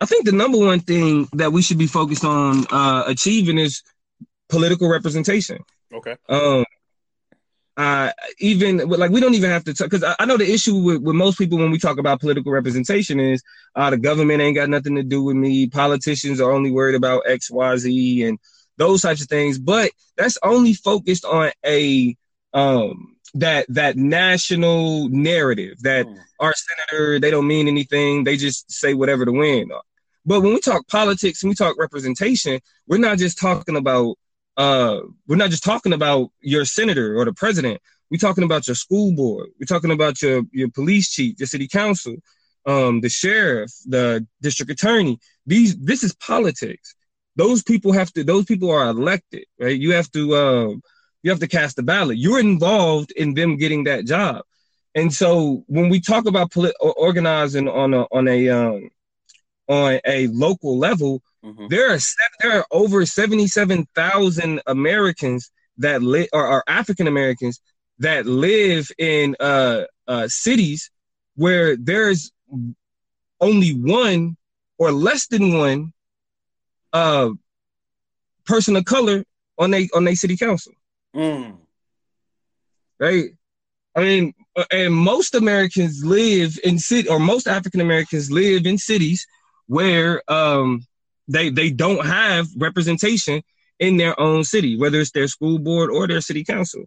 I 0.02 0.06
think 0.06 0.26
the 0.26 0.32
number 0.32 0.58
one 0.58 0.82
thing 0.82 1.28
that 1.34 1.52
we 1.52 1.62
should 1.62 1.78
be 1.78 1.88
focused 1.88 2.26
on 2.26 2.66
uh, 2.72 3.04
achieving 3.08 3.58
is 3.58 3.82
political 4.50 4.90
representation. 4.90 5.60
Okay. 5.94 6.18
Um, 6.28 6.66
uh, 7.78 8.12
even 8.40 8.78
like 8.78 9.12
we 9.12 9.20
don't 9.20 9.34
even 9.34 9.50
have 9.50 9.66
to 9.66 9.74
talk 9.74 9.90
because 9.90 10.04
I, 10.04 10.16
I, 10.20 10.26
know 10.26 10.38
the 10.38 10.50
issue 10.50 10.78
with, 10.78 11.02
with 11.02 11.16
most 11.16 11.38
people 11.38 11.58
when 11.58 11.72
we 11.72 11.78
talk 11.78 11.98
about 11.98 12.22
political 12.22 12.52
representation 12.52 13.20
is 13.20 13.44
uh, 13.76 13.90
the 13.90 13.98
government 13.98 14.42
ain't 14.42 14.56
got 14.56 14.70
nothing 14.70 14.96
to 14.96 15.04
do 15.04 15.22
with 15.22 15.36
me. 15.36 15.68
Politicians 15.68 16.40
are 16.40 16.52
only 16.52 16.72
worried 16.72 16.96
about 16.96 17.24
X, 17.28 17.52
Y, 17.52 17.76
Z, 17.78 18.24
and 18.24 18.40
those 18.78 19.02
types 19.02 19.22
of 19.22 19.28
things. 19.28 19.60
But 19.60 19.92
that's 20.16 20.38
only 20.42 20.74
focused 20.74 21.26
on 21.26 21.52
a 21.66 22.16
um, 22.54 23.15
that 23.34 23.66
that 23.70 23.98
national 23.98 25.10
narrative 25.10 25.82
that 25.82 26.06
mm. 26.06 26.18
our 26.40 26.54
senator 26.54 27.20
they 27.20 27.32
don't 27.32 27.48
mean 27.48 27.68
anything. 27.68 28.24
They 28.24 28.38
just 28.38 28.72
say 28.72 28.94
whatever 28.94 29.26
to 29.26 29.32
win 29.32 29.72
but 30.26 30.42
when 30.42 30.54
we 30.54 30.60
talk 30.60 30.88
politics 30.88 31.44
and 31.44 31.50
we 31.50 31.56
talk 31.56 31.78
representation 31.78 32.60
we're 32.88 32.98
not 32.98 33.18
just 33.18 33.38
talking 33.40 33.76
about 33.76 34.16
uh 34.58 35.00
we're 35.28 35.36
not 35.36 35.50
just 35.50 35.64
talking 35.64 35.94
about 35.94 36.32
your 36.42 36.66
senator 36.66 37.18
or 37.18 37.26
the 37.26 37.34
president. 37.34 37.82
We're 38.12 38.18
talking 38.18 38.44
about 38.44 38.68
your 38.68 38.76
school 38.76 39.16
board. 39.16 39.50
We're 39.60 39.66
talking 39.66 39.92
about 39.92 40.22
your 40.22 40.44
your 40.52 40.70
police 40.70 41.10
chief 41.12 41.36
your 41.40 41.48
city 41.48 41.68
council 41.68 42.16
um 42.66 43.02
the 43.02 43.10
sheriff 43.10 43.72
the 43.86 44.26
district 44.42 44.72
attorney. 44.72 45.20
These 45.46 45.78
this 45.78 46.04
is 46.04 46.16
politics. 46.16 46.96
Those 47.36 47.64
people 47.64 47.92
have 47.92 48.12
to 48.14 48.24
those 48.24 48.46
people 48.46 48.72
are 48.72 48.88
elected 48.88 49.46
right? 49.60 49.78
You 49.78 49.94
have 49.94 50.10
to 50.12 50.36
um 50.36 50.82
you 51.26 51.32
have 51.32 51.40
to 51.40 51.48
cast 51.48 51.80
a 51.80 51.82
ballot. 51.82 52.20
You're 52.20 52.40
involved 52.40 53.10
in 53.10 53.34
them 53.34 53.58
getting 53.58 53.86
that 53.86 54.06
job. 54.06 54.44
And 54.94 55.12
so 55.12 55.64
when 55.66 55.90
we 55.90 56.00
talk 56.00 56.28
about 56.28 56.52
polit- 56.52 56.76
organizing 56.80 57.68
on 57.68 57.96
a 57.96 58.04
on 58.12 58.28
a 58.28 58.48
um, 58.50 58.92
on 59.68 60.00
a 60.06 60.28
local 60.28 60.78
level, 60.78 61.24
mm-hmm. 61.44 61.66
there 61.68 61.92
are 61.92 61.98
there 62.42 62.60
are 62.60 62.66
over 62.70 63.08
seventy 63.08 63.48
seven 63.48 63.88
thousand 63.96 64.62
Americans 64.68 65.50
that 65.80 66.04
live 66.04 66.28
or, 66.32 66.48
or 66.48 66.64
African 66.68 67.08
Americans 67.08 67.60
that 67.98 68.28
live 68.28 68.92
in 69.00 69.36
uh, 69.40 69.86
uh, 70.08 70.28
cities 70.28 70.92
where 71.34 71.76
there's 71.76 72.32
only 73.42 73.72
one 73.72 74.38
or 74.78 74.92
less 74.92 75.26
than 75.26 75.58
one 75.58 75.92
uh, 76.94 77.30
person 78.46 78.76
of 78.76 78.86
color 78.86 79.26
on 79.58 79.74
a 79.74 79.90
on 79.96 80.08
a 80.08 80.14
city 80.14 80.38
council. 80.38 80.72
Mm. 81.16 81.58
Right? 83.00 83.32
I 83.96 84.02
mean, 84.02 84.34
and 84.72 84.94
most 84.94 85.36
Americans 85.36 86.04
live 86.04 86.60
in 86.64 86.80
city, 86.80 87.08
or 87.08 87.20
most 87.20 87.48
African 87.48 87.82
Americans 87.82 88.30
live 88.30 88.66
in 88.66 88.78
cities 88.78 89.26
where 89.68 90.22
um, 90.32 90.86
they 91.28 91.50
they 91.50 91.72
don't 91.72 92.06
have 92.06 92.48
representation 92.58 93.42
in 93.80 93.98
their 93.98 94.20
own 94.20 94.44
city, 94.44 94.78
whether 94.78 95.00
it's 95.00 95.12
their 95.12 95.28
school 95.28 95.60
board 95.60 95.90
or 95.90 96.08
their 96.08 96.22
city 96.22 96.44
council. 96.44 96.84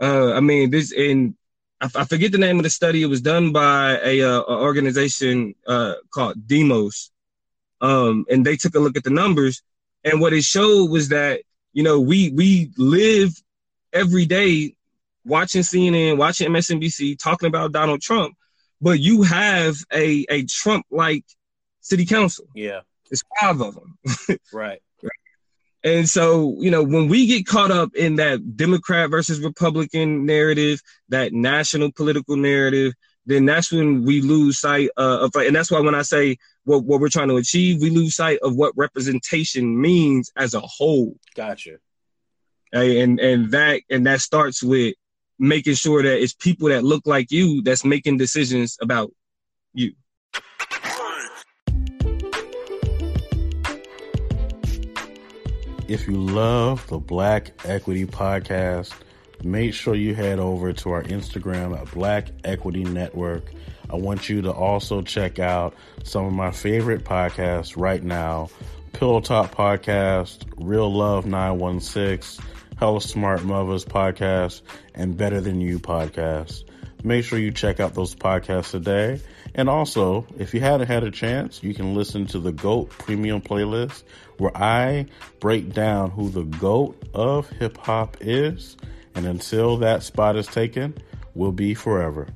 Uh, 0.00 0.32
I 0.32 0.40
mean, 0.40 0.70
this 0.70 0.92
in 0.92 1.36
I, 1.80 2.04
forget 2.04 2.32
the 2.32 2.38
name 2.38 2.58
of 2.58 2.64
the 2.64 2.70
study. 2.70 3.02
It 3.02 3.06
was 3.06 3.20
done 3.20 3.52
by 3.52 3.98
a, 4.02 4.22
uh, 4.22 4.42
organization 4.42 5.54
uh, 5.66 5.94
called 6.12 6.46
Demos, 6.46 7.10
um, 7.80 8.26
and 8.28 8.44
they 8.44 8.56
took 8.56 8.74
a 8.74 8.80
look 8.80 8.96
at 8.96 9.04
the 9.04 9.10
numbers, 9.10 9.62
and 10.02 10.20
what 10.20 10.32
it 10.32 10.42
showed 10.42 10.90
was 10.90 11.10
that 11.10 11.42
you 11.72 11.82
know 11.82 12.00
we 12.00 12.30
we 12.30 12.72
live 12.76 13.40
every 13.92 14.26
day 14.26 14.74
watching 15.24 15.62
CNN, 15.62 16.16
watching 16.16 16.48
MSNBC, 16.48 17.18
talking 17.18 17.48
about 17.48 17.72
Donald 17.72 18.00
Trump, 18.00 18.34
but 18.80 19.00
you 19.00 19.22
have 19.22 19.76
a 19.92 20.24
a 20.28 20.44
Trump 20.44 20.86
like 20.90 21.24
city 21.80 22.06
council. 22.06 22.46
Yeah, 22.54 22.80
it's 23.10 23.22
five 23.40 23.60
of 23.60 23.74
them. 23.74 23.98
right. 24.52 24.80
And 25.84 26.08
so, 26.08 26.56
you 26.58 26.70
know, 26.72 26.82
when 26.82 27.08
we 27.08 27.26
get 27.26 27.46
caught 27.46 27.70
up 27.70 27.94
in 27.94 28.16
that 28.16 28.56
Democrat 28.56 29.10
versus 29.10 29.40
Republican 29.40 30.26
narrative, 30.26 30.82
that 31.08 31.32
national 31.32 31.92
political 31.92 32.36
narrative, 32.36 32.94
then 33.26 33.44
that's 33.44 33.70
when 33.70 34.04
we 34.04 34.20
lose 34.20 34.58
sight 34.58 34.90
uh, 34.96 35.20
of, 35.20 35.30
and 35.36 35.54
that's 35.54 35.70
why 35.70 35.78
when 35.78 35.94
I 35.94 36.02
say 36.02 36.38
what, 36.64 36.82
what 36.84 37.00
we're 37.00 37.08
trying 37.08 37.28
to 37.28 37.36
achieve, 37.36 37.80
we 37.80 37.90
lose 37.90 38.16
sight 38.16 38.40
of 38.42 38.56
what 38.56 38.72
representation 38.76 39.80
means 39.80 40.32
as 40.36 40.54
a 40.54 40.60
whole. 40.60 41.16
Gotcha 41.36 41.78
and 42.72 43.20
and 43.20 43.50
that 43.52 43.82
and 43.90 44.06
that 44.06 44.20
starts 44.20 44.62
with 44.62 44.94
making 45.38 45.74
sure 45.74 46.02
that 46.02 46.20
it's 46.20 46.34
people 46.34 46.68
that 46.68 46.84
look 46.84 47.06
like 47.06 47.30
you 47.30 47.62
that's 47.62 47.84
making 47.84 48.16
decisions 48.16 48.76
about 48.80 49.10
you. 49.72 49.92
If 55.86 56.06
you 56.06 56.16
love 56.18 56.86
the 56.88 56.98
Black 56.98 57.52
Equity 57.64 58.04
Podcast, 58.04 58.92
make 59.42 59.72
sure 59.72 59.94
you 59.94 60.14
head 60.14 60.38
over 60.38 60.74
to 60.74 60.90
our 60.90 61.02
Instagram 61.04 61.80
at 61.80 61.90
Black 61.92 62.28
Equity 62.44 62.84
Network. 62.84 63.52
I 63.88 63.96
want 63.96 64.28
you 64.28 64.42
to 64.42 64.52
also 64.52 65.00
check 65.00 65.38
out 65.38 65.74
some 66.04 66.26
of 66.26 66.34
my 66.34 66.50
favorite 66.50 67.04
podcasts 67.04 67.74
right 67.74 68.02
now 68.02 68.50
Pillow 68.92 69.20
Talk 69.20 69.54
Podcast, 69.54 70.44
Real 70.56 70.92
Love 70.92 71.24
916, 71.24 72.44
Hella 72.78 73.00
Smart 73.00 73.42
Mothers 73.42 73.84
Podcast, 73.84 74.62
and 74.94 75.16
Better 75.16 75.40
Than 75.40 75.60
You 75.60 75.80
Podcast. 75.80 76.62
Make 77.02 77.24
sure 77.24 77.38
you 77.38 77.50
check 77.50 77.80
out 77.80 77.94
those 77.94 78.14
podcasts 78.14 78.70
today. 78.70 79.20
And 79.54 79.68
also, 79.68 80.26
if 80.38 80.54
you 80.54 80.60
haven't 80.60 80.86
had 80.86 81.02
a 81.02 81.10
chance, 81.10 81.60
you 81.62 81.74
can 81.74 81.94
listen 81.94 82.26
to 82.28 82.38
the 82.38 82.52
GOAT 82.52 82.90
Premium 82.90 83.40
Playlist, 83.40 84.04
where 84.36 84.56
I 84.56 85.06
break 85.40 85.72
down 85.72 86.10
who 86.10 86.28
the 86.28 86.44
GOAT 86.44 87.02
of 87.14 87.48
hip 87.50 87.76
hop 87.78 88.16
is. 88.20 88.76
And 89.16 89.26
until 89.26 89.78
that 89.78 90.04
spot 90.04 90.36
is 90.36 90.46
taken, 90.46 90.96
will 91.34 91.52
be 91.52 91.74
forever. 91.74 92.28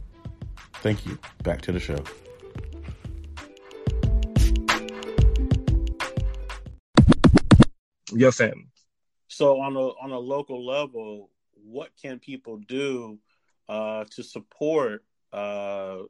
Thank 0.75 1.07
you. 1.07 1.19
Back 1.45 1.63
to 1.63 1.73
the 1.73 1.79
show. 1.79 2.03
Your 8.13 8.33
family. 8.33 8.72
So 9.33 9.63
on 9.63 9.77
a 9.77 9.81
on 9.81 10.13
a 10.13 10.19
local 10.19 10.65
level, 10.65 11.31
what 11.55 11.91
can 12.01 12.19
people 12.19 12.59
do 12.59 13.19
uh, 13.67 14.05
to 14.11 14.23
support? 14.23 15.07
Uh, 15.33 16.01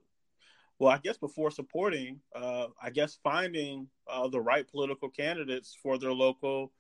well, 0.81 0.91
I 0.91 0.99
guess 0.99 1.19
before 1.19 1.53
supporting, 1.53 2.19
uh, 2.35 2.67
I 2.83 2.91
guess 2.91 3.21
finding 3.23 3.87
uh, 4.09 4.27
the 4.27 4.41
right 4.41 4.67
political 4.69 5.09
candidates 5.09 5.79
for 5.81 5.99
their 5.99 6.13
local 6.13 6.73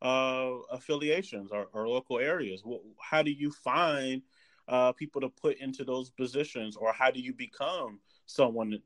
uh, 0.00 0.52
affiliations 0.70 1.50
or, 1.52 1.66
or, 1.74 1.86
local 1.86 2.18
areas. 2.18 2.62
How 2.98 3.22
do 3.22 3.30
you 3.30 3.50
find 3.50 4.22
uh, 4.68 4.92
people 4.92 5.20
to 5.20 5.28
put 5.28 5.58
into 5.58 5.84
those 5.84 6.08
positions, 6.08 6.76
or 6.76 6.94
how 6.94 7.10
do 7.10 7.20
you 7.20 7.34
become 7.34 8.00
someone, 8.24 8.78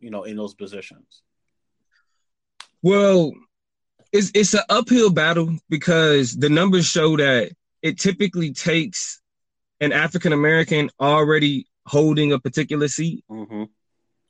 you 0.00 0.10
know, 0.10 0.24
in 0.24 0.36
those 0.36 0.54
positions? 0.54 1.22
Well, 2.82 3.32
it's 4.16 4.30
it's 4.34 4.54
an 4.54 4.62
uphill 4.68 5.10
battle 5.10 5.56
because 5.68 6.34
the 6.36 6.48
numbers 6.48 6.86
show 6.86 7.16
that 7.16 7.52
it 7.82 7.98
typically 7.98 8.52
takes 8.52 9.20
an 9.80 9.92
African 9.92 10.32
American 10.32 10.90
already 11.00 11.66
holding 11.86 12.32
a 12.32 12.40
particular 12.40 12.88
seat 12.88 13.24
mm-hmm. 13.30 13.64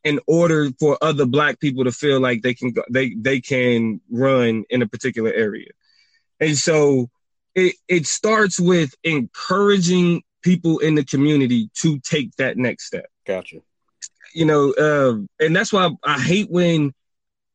in 0.05 0.21
order 0.26 0.71
for 0.78 0.99
other 1.00 1.25
black 1.25 1.61
people 1.61 1.85
to 1.85 1.93
feel 1.93 2.21
like 2.21 2.43
they 2.43 2.55
can 2.55 2.73
go, 2.73 2.83
they 2.90 3.14
they 3.14 3.40
can 3.40 4.00
run 4.11 4.64
in 4.69 4.83
a 4.83 4.88
particular 4.88 5.33
area. 5.33 5.71
And 6.40 6.57
so 6.57 7.09
it 7.55 7.76
it 7.88 8.07
starts 8.07 8.59
with 8.59 8.93
encouraging 9.05 10.23
people 10.43 10.78
in 10.81 10.97
the 10.97 11.05
community 11.05 11.71
to 11.75 11.99
take 12.00 12.35
that 12.37 12.57
next 12.57 12.87
step. 12.87 13.07
Gotcha. 13.25 13.59
You 14.35 14.45
know, 14.45 14.73
uh, 14.73 15.45
and 15.45 15.57
that's 15.57 15.73
why 15.73 15.90
I 16.05 16.21
hate 16.21 16.50
when 16.50 16.93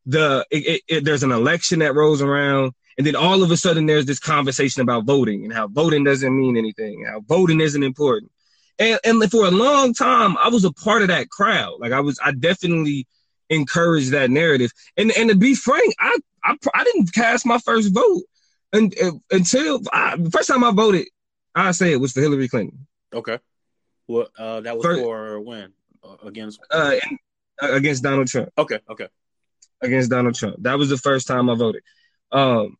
the 0.06 0.46
it, 0.50 0.58
it, 0.58 0.82
it, 0.88 1.06
there's 1.06 1.24
an 1.24 1.32
election 1.32 1.80
that 1.80 1.96
rolls 1.96 2.22
around 2.22 2.74
and 2.98 3.06
then 3.06 3.16
all 3.16 3.44
of 3.44 3.52
a 3.52 3.58
sudden 3.58 3.86
there's 3.86 4.06
this 4.06 4.20
conversation 4.20 4.82
about 4.82 5.06
voting 5.06 5.44
and 5.44 5.54
how 5.54 5.68
voting 5.68 6.04
doesn't 6.04 6.36
mean 6.36 6.58
anything 6.58 7.06
how 7.08 7.20
voting 7.22 7.62
isn't 7.62 7.84
important. 7.84 8.32
And, 8.80 9.00
and 9.04 9.32
for 9.32 9.46
a 9.46 9.52
long 9.52 9.94
time 9.94 10.38
i 10.38 10.50
was 10.50 10.66
a 10.66 10.72
part 10.72 11.02
of 11.02 11.10
that 11.10 11.30
crowd. 11.30 11.80
Like 11.80 11.92
i 11.92 12.00
was 12.00 12.20
i 12.24 12.32
definitely 12.32 13.08
encouraged 13.50 14.12
that 14.12 14.32
narrative. 14.32 14.72
And 14.98 15.12
and 15.12 15.30
to 15.30 15.36
be 15.36 15.56
frank 15.56 15.94
i 16.00 16.18
i, 16.44 16.56
I 16.74 16.84
didn't 16.84 17.14
cast 17.14 17.46
my 17.46 17.60
first 17.60 17.94
vote 17.94 18.24
and, 18.74 18.96
uh, 19.02 19.12
until 19.30 19.82
I, 19.92 20.16
the 20.16 20.32
first 20.32 20.50
time 20.50 20.64
i 20.64 20.72
voted 20.72 21.08
i 21.54 21.72
say 21.72 21.92
it 21.92 22.00
was 22.00 22.12
for 22.12 22.22
hillary 22.22 22.48
clinton. 22.48 22.88
Okay. 23.14 23.40
Well 24.08 24.28
uh, 24.38 24.62
that 24.62 24.76
was 24.76 24.84
first, 24.84 25.02
for 25.02 25.40
when? 25.40 25.74
Uh, 26.04 26.16
against? 26.26 26.60
Uh, 26.72 26.96
against 27.62 28.02
donald 28.02 28.28
trump. 28.28 28.50
Okay 28.58 28.80
okay 28.90 29.08
against 29.82 30.10
Donald 30.10 30.36
Trump. 30.36 30.58
That 30.60 30.78
was 30.78 30.90
the 30.90 30.98
first 30.98 31.28
time 31.28 31.50
I 31.50 31.56
voted. 31.56 31.84
Um, 32.32 32.78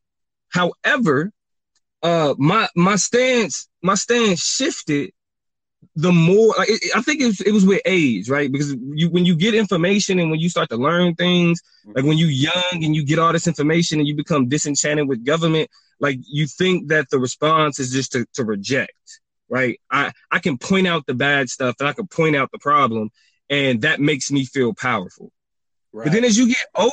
however, 0.50 1.32
uh, 2.04 2.36
my 2.38 2.68
my 2.76 2.96
stance 2.96 3.68
my 3.82 3.96
stance 3.96 4.44
shifted 4.44 5.12
the 5.96 6.12
more 6.12 6.54
like, 6.58 6.70
it, 6.70 6.96
I 6.96 7.02
think 7.02 7.22
it 7.22 7.26
was, 7.26 7.42
it 7.42 7.52
was 7.52 7.66
with 7.66 7.82
age, 7.86 8.30
right? 8.30 8.52
Because 8.52 8.76
you 8.94 9.10
when 9.10 9.26
you 9.26 9.36
get 9.36 9.54
information 9.54 10.20
and 10.20 10.32
when 10.32 10.40
you 10.40 10.50
start 10.50 10.70
to 10.70 10.78
learn 10.78 11.16
things, 11.16 11.62
like 11.86 12.06
when 12.06 12.18
you're 12.18 12.30
young 12.30 12.84
and 12.84 12.96
you 12.96 13.04
get 13.04 13.20
all 13.20 13.34
this 13.34 13.48
information 13.48 14.00
and 14.00 14.08
you 14.08 14.16
become 14.16 14.48
disenchanted 14.48 15.08
with 15.08 15.26
government, 15.26 15.70
like 16.00 16.18
you 16.28 16.48
think 16.48 16.90
that 16.90 17.10
the 17.10 17.20
response 17.20 17.80
is 17.80 17.92
just 17.92 18.14
to, 18.14 18.26
to 18.36 18.46
reject, 18.46 18.92
right? 19.50 19.80
I 19.90 20.12
I 20.32 20.40
can 20.40 20.58
point 20.58 20.88
out 20.88 21.06
the 21.08 21.14
bad 21.14 21.50
stuff 21.50 21.76
and 21.80 21.90
I 21.90 21.94
can 21.94 22.08
point 22.08 22.36
out 22.36 22.50
the 22.52 22.60
problem, 22.60 23.10
and 23.50 23.82
that 23.82 24.00
makes 24.00 24.32
me 24.32 24.46
feel 24.46 24.74
powerful. 24.74 25.32
Right. 25.94 26.06
But 26.06 26.14
then 26.14 26.24
as 26.24 26.38
you 26.38 26.48
get 26.48 26.66
older 26.76 26.92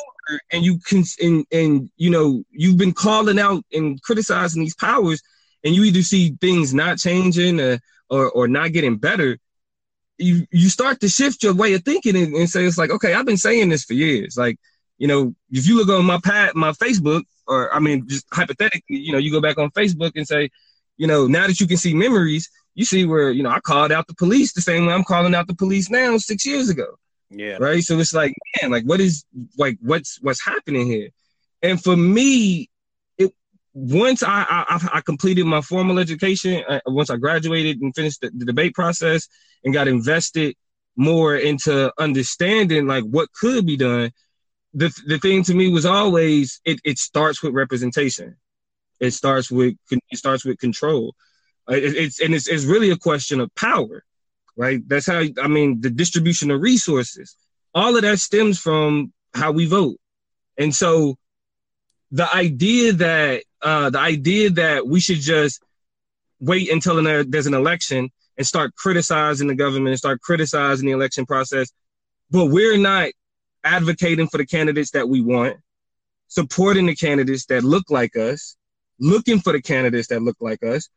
and 0.52 0.64
you 0.64 0.78
can 0.78 1.04
and, 1.20 1.46
and 1.52 1.90
you 1.96 2.11
know 2.11 2.42
you've 2.50 2.78
been 2.78 2.92
calling 2.92 3.38
out 3.38 3.64
and 3.72 4.00
criticizing 4.02 4.62
these 4.62 4.74
powers, 4.74 5.22
and 5.64 5.74
you 5.74 5.84
either 5.84 6.02
see 6.02 6.37
things 6.40 6.74
not 6.74 6.98
changing 6.98 7.61
or 7.61 7.78
or, 8.11 8.30
or 8.30 8.48
not 8.48 8.72
getting 8.72 8.96
better, 8.96 9.38
you 10.18 10.46
you 10.50 10.68
start 10.68 11.00
to 11.00 11.08
shift 11.08 11.42
your 11.42 11.54
way 11.54 11.74
of 11.74 11.84
thinking 11.84 12.16
and, 12.16 12.34
and 12.34 12.50
say 12.50 12.64
it's 12.64 12.78
like 12.78 12.90
okay 12.90 13.14
I've 13.14 13.26
been 13.26 13.37
saying 13.37 13.68
this 13.68 13.84
for 13.84 13.94
years. 13.94 14.37
Like 14.37 14.58
you 14.98 15.06
know 15.06 15.34
if 15.50 15.66
you 15.66 15.76
look 15.76 15.88
on 15.88 16.04
my 16.04 16.18
pad 16.22 16.54
my 16.56 16.72
Facebook 16.72 17.22
or 17.46 17.72
I 17.72 17.78
mean 17.78 18.08
just 18.08 18.26
hypothetically 18.32 18.96
you 18.96 19.12
know 19.12 19.18
you 19.18 19.30
go 19.30 19.40
back 19.40 19.58
on 19.58 19.70
Facebook 19.70 20.12
and 20.16 20.26
say 20.26 20.50
you 20.96 21.06
know 21.06 21.28
now 21.28 21.46
that 21.46 21.61
you 21.61 21.68
can 21.68 21.76
see 21.76 21.94
memories 21.94 22.50
you 22.74 22.84
see 22.84 23.04
where 23.04 23.30
you 23.30 23.44
know 23.44 23.50
I 23.50 23.61
called 23.61 23.92
out 23.92 24.08
the 24.08 24.14
police 24.14 24.52
the 24.54 24.61
same 24.61 24.87
way 24.87 24.92
I'm 24.92 25.04
calling 25.04 25.37
out 25.37 25.46
the 25.46 25.54
police 25.54 25.88
now 25.88 26.16
six 26.16 26.44
years 26.44 26.68
ago 26.68 26.98
yeah. 27.31 27.59
Right. 27.61 27.83
So 27.83 27.99
it's 27.99 28.14
like, 28.14 28.35
man, 28.61 28.71
like 28.71 28.85
what 28.85 29.01
is 29.01 29.25
like 29.57 29.79
what's 29.81 30.19
what's 30.23 30.45
happening 30.45 30.87
here? 30.87 31.11
And 31.62 31.83
for 31.83 31.97
me, 31.97 32.71
it 33.19 33.33
once 33.75 34.23
I 34.23 34.47
I, 34.49 34.88
I 34.95 35.01
completed 35.03 35.45
my 35.45 35.61
formal 35.61 35.99
education, 35.99 36.64
uh, 36.69 36.81
once 36.87 37.11
I 37.11 37.17
graduated 37.17 37.81
and 37.81 37.95
finished 37.95 38.21
the, 38.23 38.31
the 38.35 38.47
debate 38.47 38.75
process 38.75 39.29
and 39.64 39.75
got 39.75 39.88
invested 39.88 40.57
more 40.97 41.37
into 41.37 41.93
understanding 41.99 42.87
like 42.87 43.05
what 43.05 43.33
could 43.33 43.67
be 43.67 43.77
done, 43.77 44.11
the 44.73 44.93
the 45.07 45.19
thing 45.19 45.43
to 45.45 45.55
me 45.55 45.71
was 45.71 45.85
always 45.85 46.61
it 46.64 46.81
it 46.85 46.99
starts 46.99 47.43
with 47.43 47.53
representation. 47.53 48.37
It 49.01 49.11
starts 49.12 49.51
with 49.51 49.77
it 49.91 50.19
starts 50.19 50.45
with 50.47 50.59
control. 50.59 51.14
It, 51.69 51.95
it's 51.95 52.21
and 52.21 52.35
it's 52.35 52.49
it's 52.49 52.64
really 52.64 52.91
a 52.91 52.97
question 52.97 53.41
of 53.41 53.55
power 53.55 54.03
right? 54.59 54.87
That's 54.87 55.07
how 55.07 55.23
I 55.42 55.49
mean 55.49 55.81
the 55.81 55.88
distribution 55.88 56.51
of 56.51 56.61
resources. 56.61 57.37
All 57.75 57.97
of 57.97 58.03
that 58.03 58.18
stems 58.18 58.59
from 58.59 59.12
how 59.33 59.53
we 59.53 59.66
vote. 59.66 59.97
And 60.59 60.75
so 60.75 61.16
the 62.11 62.29
idea 62.35 62.92
that 62.94 63.44
uh, 63.62 63.90
the 63.90 64.01
idea 64.01 64.51
that 64.51 64.87
we 64.87 65.01
should 65.01 65.21
just 65.21 65.62
wait 66.40 66.71
until 66.71 67.03
there's 67.03 67.47
an 67.47 67.55
election 67.55 68.11
and 68.37 68.47
start 68.47 68.75
criticizing 68.75 69.47
the 69.47 69.55
government 69.55 69.88
and 69.88 69.99
start 69.99 70.21
criticizing 70.21 70.87
the 70.87 70.92
election 70.92 71.25
process, 71.25 71.71
but 72.31 72.47
we're 72.47 72.79
not 72.79 73.11
advocating 73.64 74.29
for 74.29 74.38
the 74.38 74.47
candidates 74.47 74.92
that 74.92 75.09
we 75.09 75.21
want, 75.21 75.57
supporting 76.29 76.87
the 76.87 76.94
candidates 76.94 77.47
that 77.47 77.64
look 77.64 77.90
like 77.90 78.16
us, 78.16 78.57
looking 78.99 79.40
for 79.40 79.53
the 79.53 79.62
candidates 79.62 80.09
that 80.09 80.23
look 80.23 80.37
like 80.40 80.62
us, 80.62 80.88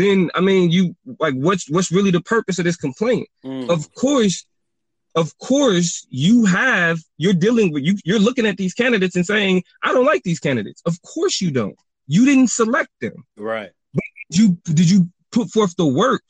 then 0.00 0.30
I 0.34 0.40
mean, 0.40 0.70
you 0.70 0.96
like 1.18 1.34
what's 1.34 1.68
what's 1.70 1.92
really 1.92 2.10
the 2.10 2.20
purpose 2.20 2.58
of 2.58 2.64
this 2.64 2.76
complaint? 2.76 3.28
Mm. 3.44 3.68
Of 3.68 3.92
course, 3.94 4.46
of 5.14 5.36
course, 5.38 6.06
you 6.10 6.44
have 6.46 6.98
you're 7.18 7.32
dealing 7.32 7.72
with 7.72 7.84
you. 7.84 7.96
You're 8.04 8.18
looking 8.18 8.46
at 8.46 8.56
these 8.56 8.74
candidates 8.74 9.16
and 9.16 9.26
saying, 9.26 9.64
"I 9.82 9.92
don't 9.92 10.06
like 10.06 10.22
these 10.22 10.40
candidates." 10.40 10.82
Of 10.86 11.00
course, 11.02 11.40
you 11.40 11.50
don't. 11.50 11.76
You 12.06 12.24
didn't 12.24 12.48
select 12.48 12.90
them, 13.00 13.24
right? 13.36 13.70
But 13.94 14.02
did 14.30 14.38
you 14.38 14.58
did 14.64 14.90
you 14.90 15.08
put 15.32 15.50
forth 15.50 15.76
the 15.76 15.86
work 15.86 16.22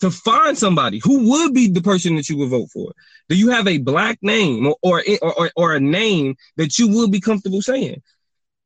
to 0.00 0.10
find 0.10 0.56
somebody 0.56 1.00
who 1.02 1.30
would 1.30 1.54
be 1.54 1.68
the 1.68 1.82
person 1.82 2.16
that 2.16 2.28
you 2.28 2.36
would 2.38 2.50
vote 2.50 2.68
for? 2.72 2.92
Do 3.28 3.36
you 3.36 3.50
have 3.50 3.66
a 3.66 3.78
black 3.78 4.18
name 4.22 4.66
or 4.66 4.76
or 4.82 5.02
or, 5.22 5.50
or 5.56 5.74
a 5.74 5.80
name 5.80 6.36
that 6.56 6.78
you 6.78 6.88
would 6.88 7.10
be 7.10 7.20
comfortable 7.20 7.62
saying? 7.62 8.02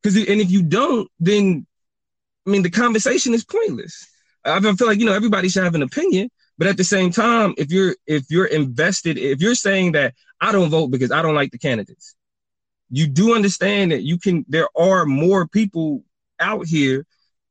Because 0.02 0.16
and 0.16 0.40
if 0.40 0.50
you 0.50 0.62
don't, 0.62 1.08
then 1.20 1.66
I 2.46 2.50
mean, 2.50 2.62
the 2.62 2.70
conversation 2.70 3.34
is 3.34 3.44
pointless. 3.44 4.08
I 4.44 4.60
feel 4.60 4.86
like 4.86 4.98
you 4.98 5.06
know 5.06 5.12
everybody 5.12 5.48
should 5.48 5.64
have 5.64 5.74
an 5.74 5.82
opinion, 5.82 6.30
but 6.58 6.68
at 6.68 6.76
the 6.76 6.84
same 6.84 7.10
time, 7.10 7.54
if 7.56 7.70
you're 7.70 7.96
if 8.06 8.30
you're 8.30 8.46
invested, 8.46 9.18
if 9.18 9.40
you're 9.40 9.54
saying 9.54 9.92
that 9.92 10.14
I 10.40 10.52
don't 10.52 10.70
vote 10.70 10.88
because 10.88 11.12
I 11.12 11.22
don't 11.22 11.34
like 11.34 11.50
the 11.52 11.58
candidates, 11.58 12.14
you 12.90 13.06
do 13.06 13.34
understand 13.34 13.92
that 13.92 14.02
you 14.02 14.18
can. 14.18 14.44
There 14.48 14.68
are 14.76 15.06
more 15.06 15.46
people 15.46 16.04
out 16.38 16.66
here, 16.66 17.06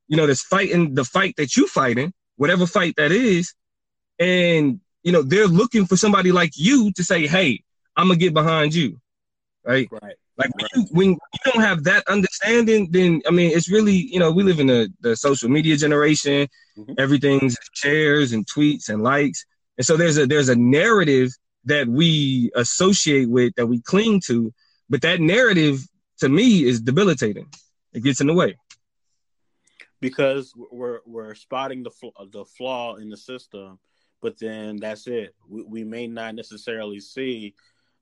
you 0.07 0.17
know, 0.17 0.27
that's 0.27 0.41
fighting 0.41 0.95
the 0.95 1.05
fight 1.05 1.35
that 1.37 1.55
you 1.55 1.67
fighting, 1.67 2.13
whatever 2.35 2.65
fight 2.65 2.95
that 2.97 3.11
is, 3.11 3.53
and 4.19 4.79
you 5.03 5.11
know 5.11 5.21
they're 5.21 5.47
looking 5.47 5.85
for 5.85 5.95
somebody 5.97 6.31
like 6.31 6.53
you 6.55 6.91
to 6.93 7.03
say, 7.03 7.27
"Hey, 7.27 7.63
I'm 7.95 8.07
gonna 8.07 8.19
get 8.19 8.33
behind 8.33 8.73
you," 8.73 8.99
right? 9.63 9.87
Right. 9.91 10.15
Like 10.39 10.55
when 10.55 10.67
you, 10.73 10.87
when 10.91 11.09
you 11.09 11.51
don't 11.51 11.61
have 11.61 11.83
that 11.83 12.07
understanding, 12.07 12.87
then 12.91 13.21
I 13.27 13.31
mean, 13.31 13.51
it's 13.55 13.69
really 13.69 13.93
you 13.93 14.19
know 14.19 14.31
we 14.31 14.43
live 14.43 14.59
in 14.59 14.67
the 14.67 14.91
the 15.01 15.15
social 15.15 15.49
media 15.49 15.75
generation. 15.75 16.47
Mm-hmm. 16.77 16.93
Everything's 16.97 17.57
shares 17.73 18.31
and 18.31 18.47
tweets 18.47 18.87
and 18.87 19.03
likes, 19.03 19.45
and 19.77 19.85
so 19.85 19.97
there's 19.97 20.17
a 20.17 20.25
there's 20.25 20.49
a 20.49 20.55
narrative 20.55 21.31
that 21.65 21.87
we 21.87 22.49
associate 22.55 23.29
with 23.29 23.53
that 23.57 23.67
we 23.67 23.81
cling 23.81 24.21
to, 24.27 24.53
but 24.89 25.01
that 25.01 25.19
narrative 25.19 25.85
to 26.19 26.29
me 26.29 26.63
is 26.63 26.79
debilitating. 26.79 27.49
It 27.91 28.03
gets 28.03 28.21
in 28.21 28.27
the 28.27 28.33
way 28.33 28.55
because 29.99 30.53
we're 30.71 30.99
we're 31.05 31.35
spotting 31.35 31.83
the 31.83 31.91
the 32.31 32.45
flaw 32.45 32.95
in 32.95 33.09
the 33.09 33.17
system, 33.17 33.79
but 34.21 34.39
then 34.39 34.77
that's 34.77 35.07
it. 35.07 35.35
We, 35.47 35.63
we 35.63 35.83
may 35.83 36.07
not 36.07 36.35
necessarily 36.35 36.99
see 36.99 37.55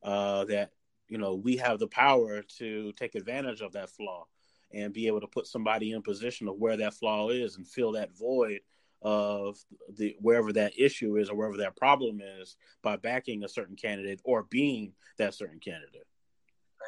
uh, 0.04 0.46
that 0.46 0.72
you 1.10 1.18
know 1.18 1.36
we 1.36 1.58
have 1.58 1.80
the 1.80 1.88
power 1.88 2.42
to 2.58 2.92
take 2.94 3.16
advantage 3.16 3.62
of 3.62 3.74
that 3.74 3.90
flaw 3.90 4.26
and 4.74 4.94
be 4.94 5.08
able 5.08 5.22
to 5.22 5.28
put 5.28 5.48
somebody 5.48 5.92
in 5.92 6.02
position 6.02 6.48
of 6.48 6.58
where 6.58 6.78
that 6.78 6.94
flaw 6.94 7.30
is 7.30 7.56
and 7.56 7.68
fill 7.68 7.94
that 7.94 8.16
void 8.18 8.60
of 9.02 9.58
the 9.98 10.16
wherever 10.20 10.52
that 10.52 10.74
issue 10.78 11.18
is 11.18 11.30
or 11.30 11.36
wherever 11.36 11.58
that 11.58 11.76
problem 11.76 12.20
is 12.40 12.58
by 12.82 12.96
backing 12.96 13.44
a 13.44 13.50
certain 13.50 13.76
candidate 13.76 14.20
or 14.24 14.44
being 14.44 14.92
that 15.18 15.34
certain 15.34 15.60
candidate. 15.60 16.08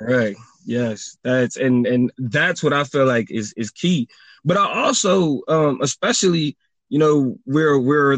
Right. 0.02 0.36
Yes. 0.66 1.18
That's 1.24 1.58
and 1.58 1.86
and 1.86 2.12
that's 2.18 2.64
what 2.64 2.74
i 2.74 2.84
feel 2.84 3.06
like 3.06 3.30
is 3.32 3.54
is 3.58 3.72
key. 3.72 4.08
But 4.44 4.58
i 4.58 4.86
also 4.86 5.42
um 5.48 5.80
especially 5.82 6.58
you 6.90 7.00
know 7.00 7.38
we're 7.46 7.78
we're 7.78 8.18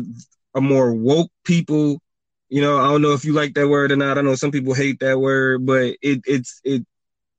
a 0.55 0.61
more 0.61 0.93
woke 0.93 1.31
people 1.43 2.01
you 2.51 2.61
know, 2.61 2.77
I 2.77 2.91
don't 2.91 3.01
know 3.01 3.13
if 3.13 3.23
you 3.23 3.31
like 3.31 3.53
that 3.53 3.69
word 3.69 3.93
or 3.93 3.95
not. 3.95 4.17
I 4.17 4.21
know 4.21 4.35
some 4.35 4.51
people 4.51 4.73
hate 4.73 4.99
that 4.99 5.17
word, 5.17 5.65
but 5.65 5.95
it 6.01 6.21
it's 6.27 6.59
it 6.65 6.85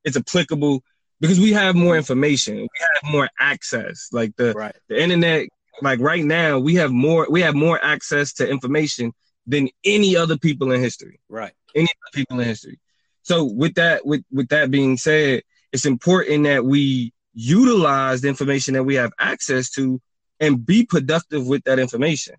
it's 0.03 0.17
applicable 0.17 0.83
because 1.21 1.39
we 1.39 1.53
have 1.53 1.75
more 1.75 1.95
information. 1.95 2.57
We 2.57 2.69
have 2.81 3.11
more 3.11 3.29
access. 3.39 4.09
Like 4.11 4.35
the 4.37 4.53
right. 4.53 4.75
the 4.89 4.99
internet, 4.99 5.49
like 5.83 5.99
right 5.99 6.23
now, 6.23 6.57
we 6.57 6.73
have 6.75 6.91
more 6.91 7.27
we 7.29 7.41
have 7.41 7.53
more 7.53 7.79
access 7.85 8.33
to 8.33 8.49
information 8.49 9.13
than 9.45 9.69
any 9.85 10.15
other 10.15 10.35
people 10.35 10.71
in 10.71 10.81
history. 10.81 11.19
Right. 11.29 11.53
Any 11.75 11.83
other 11.83 12.15
people 12.15 12.39
in 12.39 12.47
history. 12.47 12.79
So 13.21 13.43
with 13.43 13.75
that 13.75 14.07
with 14.07 14.23
with 14.31 14.49
that 14.49 14.71
being 14.71 14.97
said, 14.97 15.43
it's 15.71 15.85
important 15.85 16.45
that 16.45 16.65
we 16.65 17.13
utilize 17.35 18.21
the 18.21 18.29
information 18.29 18.73
that 18.73 18.83
we 18.83 18.95
have 18.95 19.11
access 19.19 19.69
to 19.71 20.01
and 20.39 20.65
be 20.65 20.87
productive 20.87 21.45
with 21.45 21.63
that 21.65 21.77
information. 21.77 22.33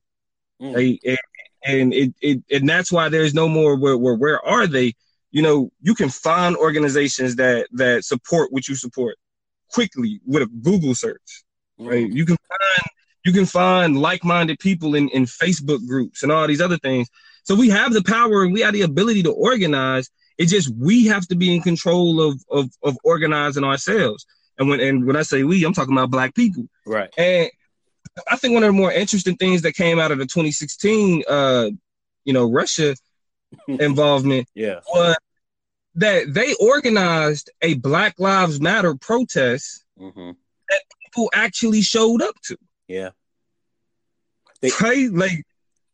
Mm. 0.61 0.75
Like, 0.75 1.19
and 1.65 1.93
it, 1.95 2.15
it 2.21 2.43
and 2.51 2.69
that's 2.69 2.93
why 2.93 3.09
there's 3.09 3.35
no 3.35 3.49
more 3.49 3.77
where, 3.77 3.97
where 3.97 4.15
where 4.15 4.47
are 4.47 4.67
they? 4.67 4.95
You 5.31 5.43
know 5.43 5.71
you 5.81 5.95
can 5.95 6.09
find 6.09 6.57
organizations 6.57 7.37
that 7.37 7.69
that 7.73 8.05
support 8.05 8.53
what 8.53 8.69
you 8.69 8.75
support 8.75 9.17
quickly 9.69 10.21
with 10.25 10.43
a 10.43 10.47
google 10.47 10.95
search 10.95 11.45
right? 11.79 12.11
You 12.11 12.25
can 12.25 12.37
find 12.37 12.89
you 13.25 13.33
can 13.33 13.47
find 13.47 13.99
like-minded 13.99 14.59
people 14.59 14.95
in 14.95 15.09
in 15.11 15.25
facebook 15.25 15.87
groups 15.87 16.23
and 16.23 16.31
all 16.31 16.47
these 16.47 16.61
other 16.61 16.79
things. 16.79 17.09
So 17.45 17.55
we 17.55 17.69
have 17.71 17.93
the 17.93 18.03
power 18.03 18.43
and 18.43 18.53
we 18.53 18.61
have 18.61 18.73
the 18.73 18.83
ability 18.83 19.23
to 19.25 19.33
organize. 19.33 20.11
It's 20.39 20.51
just 20.51 20.75
we 20.77 21.07
have 21.07 21.27
to 21.29 21.37
be 21.37 21.55
in 21.55 21.63
control 21.63 22.21
of 22.21 22.43
of, 22.51 22.71
of 22.83 22.97
organizing 23.05 23.65
ourselves. 23.65 24.27
And 24.59 24.69
when 24.69 24.81
and 24.81 25.07
when 25.07 25.17
i 25.17 25.23
say 25.23 25.43
we 25.43 25.65
i'm 25.65 25.75
talking 25.75 25.95
about 25.95 26.11
black 26.11 26.35
people. 26.35 26.69
Right. 26.87 27.11
And 27.17 27.51
I 28.31 28.37
think 28.37 28.55
one 28.55 28.63
of 28.63 28.69
the 28.69 28.73
more 28.73 28.93
interesting 28.93 29.37
things 29.37 29.63
that 29.63 29.75
came 29.75 29.99
out 29.99 30.13
of 30.13 30.19
the 30.19 30.25
2016, 30.25 31.25
uh, 31.29 31.71
you 32.25 32.33
know, 32.33 32.51
Russia 32.51 32.95
involvement, 33.69 34.49
yeah, 34.55 34.81
was 34.93 35.17
that 35.97 36.33
they 36.33 36.55
organized 36.61 37.51
a 37.63 37.75
Black 37.75 38.15
Lives 38.19 38.61
Matter 38.61 38.95
protest 38.95 39.85
mm-hmm. 39.99 40.31
that 40.69 40.81
people 41.05 41.31
actually 41.35 41.83
showed 41.83 42.23
up 42.23 42.35
to. 42.45 42.57
Yeah, 42.89 43.11
they- 44.61 44.71
right, 44.81 45.11
like 45.13 45.45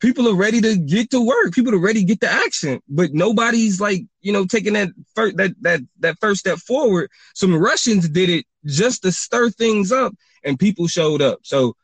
people 0.00 0.28
are 0.28 0.34
ready 0.34 0.60
to 0.60 0.76
get 0.76 1.10
to 1.10 1.24
work. 1.24 1.52
People 1.52 1.74
are 1.74 1.80
ready 1.80 2.00
to 2.00 2.06
get 2.06 2.20
to 2.22 2.30
action, 2.30 2.80
but 2.88 3.12
nobody's 3.12 3.80
like, 3.80 4.02
you 4.20 4.32
know, 4.32 4.46
taking 4.46 4.72
that 4.74 4.88
first 5.14 5.36
that 5.36 5.52
that 5.60 5.80
that 6.00 6.18
first 6.20 6.40
step 6.40 6.58
forward. 6.58 7.10
Some 7.34 7.54
Russians 7.54 8.08
did 8.08 8.28
it 8.28 8.46
just 8.66 9.02
to 9.02 9.12
stir 9.12 9.50
things 9.50 9.92
up, 9.92 10.14
and 10.44 10.58
people 10.58 10.86
showed 10.86 11.22
up. 11.22 11.40
So 11.42 11.74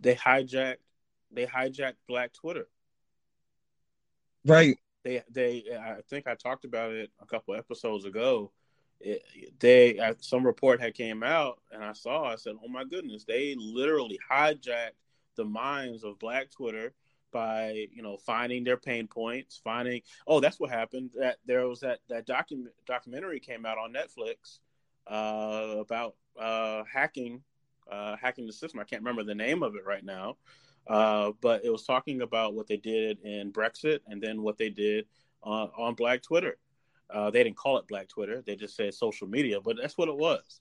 they 0.00 0.14
hijacked 0.14 0.76
they 1.30 1.46
hijacked 1.46 1.96
Black 2.08 2.32
Twitter. 2.32 2.68
Right. 4.44 4.78
They 5.04 5.22
they 5.30 5.64
I 5.78 6.00
think 6.08 6.26
I 6.26 6.34
talked 6.34 6.64
about 6.64 6.92
it 6.92 7.10
a 7.20 7.26
couple 7.26 7.54
episodes 7.54 8.04
ago. 8.04 8.52
It, 9.00 9.22
they 9.58 10.00
some 10.20 10.46
report 10.46 10.80
had 10.80 10.94
came 10.94 11.22
out 11.22 11.60
and 11.70 11.84
I 11.84 11.92
saw 11.92 12.24
I 12.24 12.36
said, 12.36 12.54
"Oh 12.64 12.68
my 12.68 12.84
goodness, 12.84 13.24
they 13.24 13.54
literally 13.58 14.18
hijacked 14.30 14.96
the 15.36 15.44
minds 15.44 16.04
of 16.04 16.18
Black 16.18 16.50
Twitter." 16.50 16.94
by 17.32 17.86
you 17.92 18.02
know 18.02 18.16
finding 18.16 18.64
their 18.64 18.76
pain 18.76 19.06
points 19.06 19.60
finding 19.62 20.00
oh 20.26 20.40
that's 20.40 20.60
what 20.60 20.70
happened 20.70 21.10
that 21.18 21.36
there 21.44 21.66
was 21.66 21.80
that 21.80 21.98
that 22.08 22.24
document 22.24 22.72
documentary 22.86 23.40
came 23.40 23.66
out 23.66 23.76
on 23.76 23.92
netflix 23.92 24.60
uh, 25.08 25.76
about 25.78 26.14
uh, 26.40 26.82
hacking 26.90 27.42
uh, 27.90 28.16
hacking 28.16 28.46
the 28.46 28.52
system. 28.52 28.80
I 28.80 28.84
can't 28.84 29.02
remember 29.02 29.24
the 29.24 29.34
name 29.34 29.62
of 29.62 29.74
it 29.74 29.84
right 29.84 30.04
now, 30.04 30.36
uh, 30.86 31.32
but 31.40 31.64
it 31.64 31.70
was 31.70 31.84
talking 31.84 32.22
about 32.22 32.54
what 32.54 32.66
they 32.66 32.76
did 32.76 33.18
in 33.24 33.52
Brexit 33.52 34.00
and 34.06 34.22
then 34.22 34.42
what 34.42 34.58
they 34.58 34.70
did 34.70 35.06
on, 35.42 35.70
on 35.76 35.94
Black 35.94 36.22
Twitter. 36.22 36.58
Uh, 37.08 37.30
they 37.30 37.44
didn't 37.44 37.56
call 37.56 37.78
it 37.78 37.86
Black 37.86 38.08
Twitter; 38.08 38.42
they 38.44 38.56
just 38.56 38.76
said 38.76 38.92
social 38.92 39.28
media, 39.28 39.60
but 39.60 39.76
that's 39.80 39.96
what 39.96 40.08
it 40.08 40.16
was. 40.16 40.60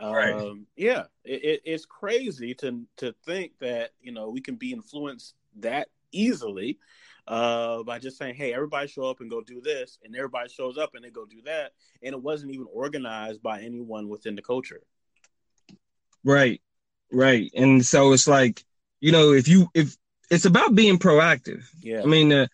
Right. 0.00 0.32
Um, 0.32 0.66
yeah, 0.76 1.04
it, 1.24 1.44
it, 1.44 1.62
it's 1.64 1.84
crazy 1.84 2.54
to 2.54 2.84
to 2.98 3.14
think 3.24 3.52
that 3.60 3.90
you 4.00 4.12
know 4.12 4.28
we 4.28 4.40
can 4.40 4.54
be 4.54 4.72
influenced 4.72 5.34
that 5.56 5.88
easily 6.12 6.78
uh, 7.26 7.82
by 7.82 7.98
just 7.98 8.16
saying, 8.16 8.34
"Hey, 8.34 8.54
everybody 8.54 8.88
show 8.88 9.04
up 9.04 9.20
and 9.20 9.30
go 9.30 9.40
do 9.40 9.60
this," 9.60 9.98
and 10.04 10.14
everybody 10.14 10.48
shows 10.48 10.78
up 10.78 10.94
and 10.94 11.04
they 11.04 11.10
go 11.10 11.26
do 11.26 11.42
that, 11.44 11.72
and 12.02 12.14
it 12.14 12.22
wasn't 12.22 12.52
even 12.52 12.66
organized 12.72 13.42
by 13.42 13.60
anyone 13.60 14.08
within 14.08 14.34
the 14.34 14.42
culture. 14.42 14.82
Right. 16.24 16.60
Right. 17.12 17.50
And 17.54 17.84
so 17.84 18.12
it's 18.12 18.28
like, 18.28 18.64
you 19.00 19.12
know, 19.12 19.32
if 19.32 19.48
you 19.48 19.68
if 19.74 19.96
it's 20.30 20.44
about 20.44 20.74
being 20.74 20.98
proactive. 20.98 21.64
Yeah. 21.80 22.02
I 22.02 22.06
mean, 22.06 22.32
uh, 22.32 22.46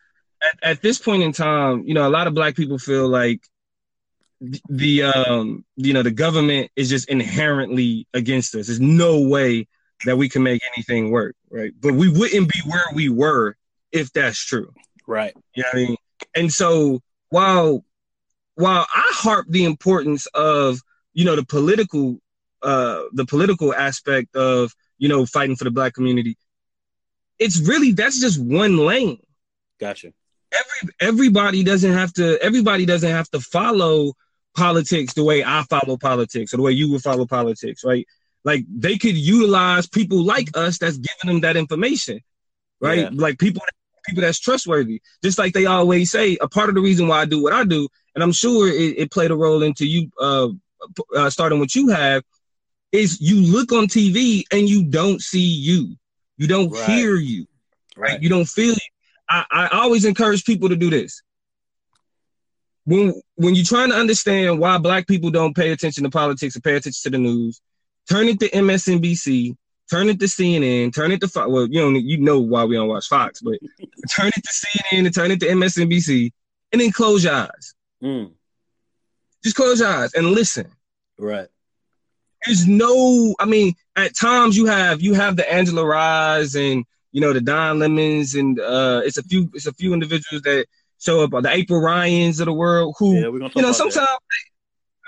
at, 0.43 0.59
at 0.63 0.83
this 0.83 0.99
point 0.99 1.23
in 1.23 1.33
time, 1.33 1.85
you 1.87 1.95
know, 1.95 2.07
a 2.07 2.11
lot 2.11 2.27
of 2.27 2.35
black 2.35 2.55
people 2.55 2.79
feel 2.79 3.09
like 3.09 3.41
the, 4.41 4.61
the 4.69 5.03
um 5.05 5.65
you 5.77 5.93
know 5.93 6.03
the 6.03 6.11
government 6.11 6.71
is 6.77 6.89
just 6.89 7.09
inherently 7.09 8.07
against 8.15 8.55
us. 8.55 8.67
There's 8.67 8.81
no 8.81 9.21
way 9.21 9.67
that 10.05 10.17
we 10.17 10.29
can 10.29 10.43
make 10.43 10.61
anything 10.75 11.11
work, 11.11 11.35
right? 11.51 11.73
But 11.81 11.95
we 11.95 12.09
wouldn't 12.09 12.53
be 12.53 12.61
where 12.67 12.85
we 12.95 13.09
were 13.09 13.57
if 13.93 14.13
that's 14.13 14.39
true. 14.39 14.73
Right. 15.07 15.35
You 15.55 15.63
know 15.63 15.69
I 15.73 15.77
mean? 15.77 15.97
And 16.35 16.53
so 16.53 17.01
while 17.31 17.85
while 18.57 18.87
I 18.93 19.11
harp 19.15 19.47
the 19.49 19.65
importance 19.65 20.27
of, 20.35 20.81
you 21.13 21.25
know, 21.25 21.37
the 21.37 21.45
political 21.45 22.19
uh, 22.65 23.05
the 23.13 23.27
political 23.27 23.75
aspect 23.75 24.35
of 24.35 24.75
you 24.99 25.09
know 25.09 25.27
fighting 25.27 25.57
for 25.57 25.65
the 25.65 25.71
black 25.71 25.95
community, 25.95 26.37
it's 27.39 27.61
really 27.61 27.93
that's 27.93 28.21
just 28.21 28.43
one 28.43 28.77
lane. 28.77 29.19
Gotcha. 29.79 30.13
Every 30.53 30.95
everybody 31.01 31.63
doesn't 31.63 31.93
have 31.93 32.13
to. 32.15 32.39
Everybody 32.43 32.87
doesn't 32.87 33.11
have 33.11 33.29
to 33.31 33.41
follow 33.41 34.15
politics 34.55 35.15
the 35.15 35.25
way 35.25 35.45
I 35.45 35.65
follow 35.69 35.97
politics 35.97 36.55
or 36.55 36.59
the 36.59 36.63
way 36.63 36.73
you 36.73 36.91
would 36.93 37.03
follow 37.03 37.27
politics, 37.27 37.83
right? 37.85 38.07
Like 38.45 38.65
they 38.69 38.99
could 38.99 39.17
utilize 39.17 39.87
people 39.87 40.23
like 40.23 40.57
us 40.57 40.79
that's 40.79 40.99
giving 40.99 41.35
them 41.35 41.41
that 41.41 41.57
information, 41.57 42.21
right? 42.81 43.01
Yeah. 43.01 43.11
Like 43.13 43.39
people 43.39 43.63
people 44.07 44.23
that's 44.23 44.39
trustworthy. 44.39 45.01
Just 45.23 45.39
like 45.39 45.55
they 45.55 45.67
always 45.67 46.11
say, 46.11 46.37
a 46.41 46.49
part 46.49 46.69
of 46.69 46.75
the 46.75 46.81
reason 46.81 47.09
why 47.09 47.23
I 47.23 47.25
do 47.25 47.43
what 47.43 47.53
I 47.53 47.65
do, 47.65 47.89
and 48.15 48.23
I'm 48.23 48.33
sure 48.33 48.69
it, 48.69 48.99
it 48.99 49.11
played 49.11 49.31
a 49.31 49.37
role 49.37 49.63
into 49.63 49.87
you 49.87 50.11
uh, 50.21 50.49
uh, 51.17 51.31
starting 51.31 51.59
what 51.59 51.75
you 51.75 51.89
have, 51.89 52.23
is 52.95 53.21
you 53.21 53.41
look 53.41 53.73
on 53.73 53.89
TV 53.89 54.45
and 54.53 54.69
you 54.69 54.85
don't 54.85 55.21
see 55.21 55.41
you. 55.41 55.97
You 56.37 56.47
don't 56.47 56.71
right. 56.71 56.85
hear 56.85 57.17
you. 57.17 57.47
Right. 57.97 58.23
You 58.23 58.29
don't 58.29 58.47
feel 58.47 58.73
it. 58.73 58.83
I, 59.29 59.45
I 59.51 59.69
always 59.81 60.05
encourage 60.05 60.45
people 60.45 60.69
to 60.69 60.77
do 60.77 60.91
this. 60.91 61.23
When 62.85 63.15
when 63.35 63.55
you're 63.55 63.65
trying 63.65 63.91
to 63.91 63.97
understand 63.97 64.61
why 64.61 64.79
black 64.79 65.09
people 65.09 65.31
don't 65.31 65.57
pay 65.57 65.73
attention 65.73 66.05
to 66.05 66.11
politics 66.11 66.57
or 66.57 66.61
pay 66.61 66.77
attention 66.77 67.11
to 67.11 67.11
the 67.11 67.19
news, 67.19 67.61
turn 68.09 68.29
it 68.29 68.39
to 68.41 68.51
MSNBC, 68.51 69.57
turn 69.91 70.09
it 70.09 70.21
to 70.21 70.27
CNN, 70.27 70.95
turn 70.95 71.11
it 71.11 71.21
to 71.23 71.29
Fox. 71.29 71.49
Well, 71.51 71.67
you 71.67 71.81
know 71.81 71.99
you 71.99 72.19
know 72.19 72.41
why 72.41 72.65
we 72.65 72.77
don't 72.77 72.89
watch 72.89 73.09
Fox, 73.09 73.41
but 73.41 73.59
turn 74.15 74.29
it 74.29 74.45
to 74.45 74.67
CNN 74.93 75.07
and 75.07 75.15
turn 75.15 75.31
it 75.31 75.41
to 75.41 75.47
MSNBC, 75.47 76.31
and 76.73 76.81
then 76.81 76.93
close 76.93 77.25
your 77.25 77.35
eyes. 77.35 77.75
Mm. 78.03 78.33
Just 79.43 79.57
close 79.57 79.81
your 79.81 79.89
eyes 79.89 80.13
and 80.13 80.27
listen. 80.27 80.71
Right 81.19 81.49
there's 82.47 82.67
no 82.67 83.35
i 83.39 83.45
mean 83.45 83.75
at 83.97 84.15
times 84.17 84.57
you 84.57 84.67
have 84.67 85.01
you 85.01 85.15
have 85.15 85.37
the 85.37 85.53
angela 85.53 85.85
rye 85.85 86.45
and 86.55 86.85
you 87.13 87.21
know 87.21 87.33
the 87.33 87.41
don 87.41 87.79
lemons 87.79 88.35
and 88.35 88.61
uh 88.61 89.01
it's 89.05 89.19
a 89.19 89.23
few 89.23 89.51
it's 89.55 89.67
a 89.67 89.73
few 89.73 89.93
individuals 89.93 90.43
that 90.43 90.67
show 91.01 91.25
up 91.25 91.31
the 91.43 91.51
april 91.51 91.81
ryans 91.81 92.41
of 92.41 92.47
the 92.47 92.53
world 92.53 92.95
who 92.99 93.15
yeah, 93.15 93.49
you 93.55 93.63
know 93.63 93.73
sometimes 93.73 94.07
they, 94.07 94.55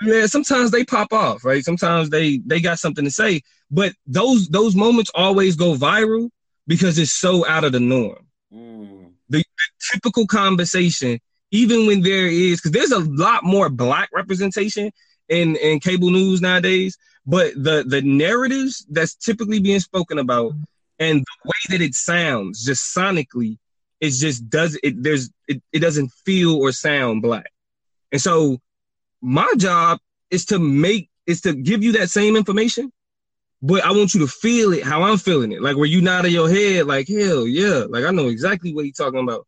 yeah, 0.01 0.27
sometimes 0.27 0.71
they 0.71 0.85
pop 0.85 1.11
off, 1.11 1.43
right? 1.43 1.63
Sometimes 1.63 2.09
they 2.09 2.37
they 2.45 2.59
got 2.59 2.79
something 2.79 3.05
to 3.05 3.11
say, 3.11 3.41
but 3.71 3.93
those 4.05 4.47
those 4.49 4.75
moments 4.75 5.11
always 5.15 5.55
go 5.55 5.73
viral 5.73 6.29
because 6.67 6.99
it's 6.99 7.13
so 7.13 7.47
out 7.47 7.63
of 7.63 7.71
the 7.71 7.79
norm. 7.79 8.27
Mm. 8.53 9.11
The, 9.29 9.39
the, 9.39 9.43
typical 9.91 10.27
conversation, 10.27 11.19
even 11.51 11.87
when 11.87 12.01
there 12.01 12.27
is, 12.27 12.61
because 12.61 12.71
there's 12.71 12.91
a 12.91 12.99
lot 13.09 13.43
more 13.43 13.69
black 13.69 14.09
representation 14.13 14.91
in 15.29 15.55
in 15.57 15.79
cable 15.79 16.11
news 16.11 16.41
nowadays, 16.41 16.97
but 17.25 17.53
the 17.55 17.83
the 17.87 18.01
narratives 18.01 18.85
that's 18.89 19.15
typically 19.15 19.59
being 19.59 19.79
spoken 19.79 20.19
about 20.19 20.53
and 20.99 21.19
the 21.19 21.49
way 21.49 21.77
that 21.77 21.81
it 21.81 21.93
sounds, 21.93 22.63
just 22.65 22.95
sonically, 22.95 23.57
it 23.99 24.11
just 24.11 24.49
does 24.49 24.79
it. 24.83 25.01
There's 25.01 25.29
it, 25.47 25.61
it 25.71 25.79
doesn't 25.79 26.11
feel 26.25 26.55
or 26.55 26.71
sound 26.71 27.21
black, 27.21 27.51
and 28.11 28.21
so 28.21 28.59
my 29.21 29.51
job 29.57 29.99
is 30.29 30.45
to 30.45 30.59
make 30.59 31.09
is 31.25 31.41
to 31.41 31.53
give 31.53 31.83
you 31.83 31.91
that 31.93 32.09
same 32.09 32.35
information, 32.35 32.91
but 33.61 33.83
I 33.83 33.91
want 33.91 34.13
you 34.13 34.21
to 34.21 34.27
feel 34.27 34.73
it 34.73 34.83
how 34.83 35.03
I'm 35.03 35.17
feeling 35.17 35.51
it. 35.51 35.61
Like 35.61 35.75
where 35.75 35.85
you 35.85 36.01
nod 36.01 36.25
your 36.27 36.49
head, 36.49 36.87
like 36.87 37.07
hell 37.07 37.47
yeah, 37.47 37.85
like 37.89 38.05
I 38.05 38.11
know 38.11 38.27
exactly 38.27 38.73
what 38.73 38.85
you're 38.85 38.93
talking 38.93 39.19
about. 39.19 39.45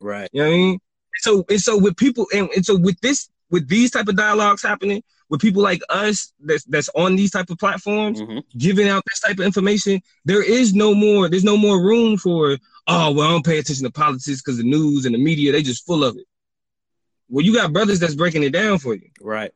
Right. 0.00 0.28
You 0.32 0.42
know 0.42 0.48
what 0.48 0.54
I 0.54 0.58
mean? 0.58 0.78
So 1.16 1.44
and 1.48 1.60
so 1.60 1.78
with 1.78 1.96
people 1.96 2.26
and, 2.34 2.48
and 2.54 2.64
so 2.64 2.76
with 2.76 3.00
this 3.00 3.30
with 3.50 3.68
these 3.68 3.90
type 3.90 4.08
of 4.08 4.16
dialogues 4.16 4.62
happening 4.62 5.02
with 5.32 5.40
people 5.40 5.62
like 5.62 5.80
us 5.88 6.32
that's 6.44 6.62
that's 6.66 6.88
on 6.94 7.16
these 7.16 7.32
type 7.32 7.50
of 7.50 7.58
platforms 7.58 8.20
mm-hmm. 8.20 8.38
giving 8.56 8.86
out 8.86 9.02
this 9.10 9.18
type 9.20 9.40
of 9.40 9.44
information 9.44 10.00
there 10.24 10.44
is 10.44 10.74
no 10.74 10.94
more 10.94 11.28
there's 11.28 11.42
no 11.42 11.56
more 11.56 11.82
room 11.82 12.16
for 12.16 12.56
oh 12.86 13.10
well 13.10 13.26
i 13.26 13.30
don't 13.32 13.44
pay 13.44 13.58
attention 13.58 13.84
to 13.84 13.90
politics 13.90 14.42
because 14.42 14.58
the 14.58 14.62
news 14.62 15.06
and 15.06 15.14
the 15.14 15.18
media 15.18 15.50
they 15.50 15.62
just 15.62 15.84
full 15.86 16.04
of 16.04 16.16
it 16.16 16.26
well, 17.32 17.42
you 17.42 17.54
got 17.54 17.72
brothers 17.72 17.98
that's 17.98 18.14
breaking 18.14 18.42
it 18.42 18.52
down 18.52 18.78
for 18.78 18.94
you. 18.94 19.08
Right. 19.18 19.52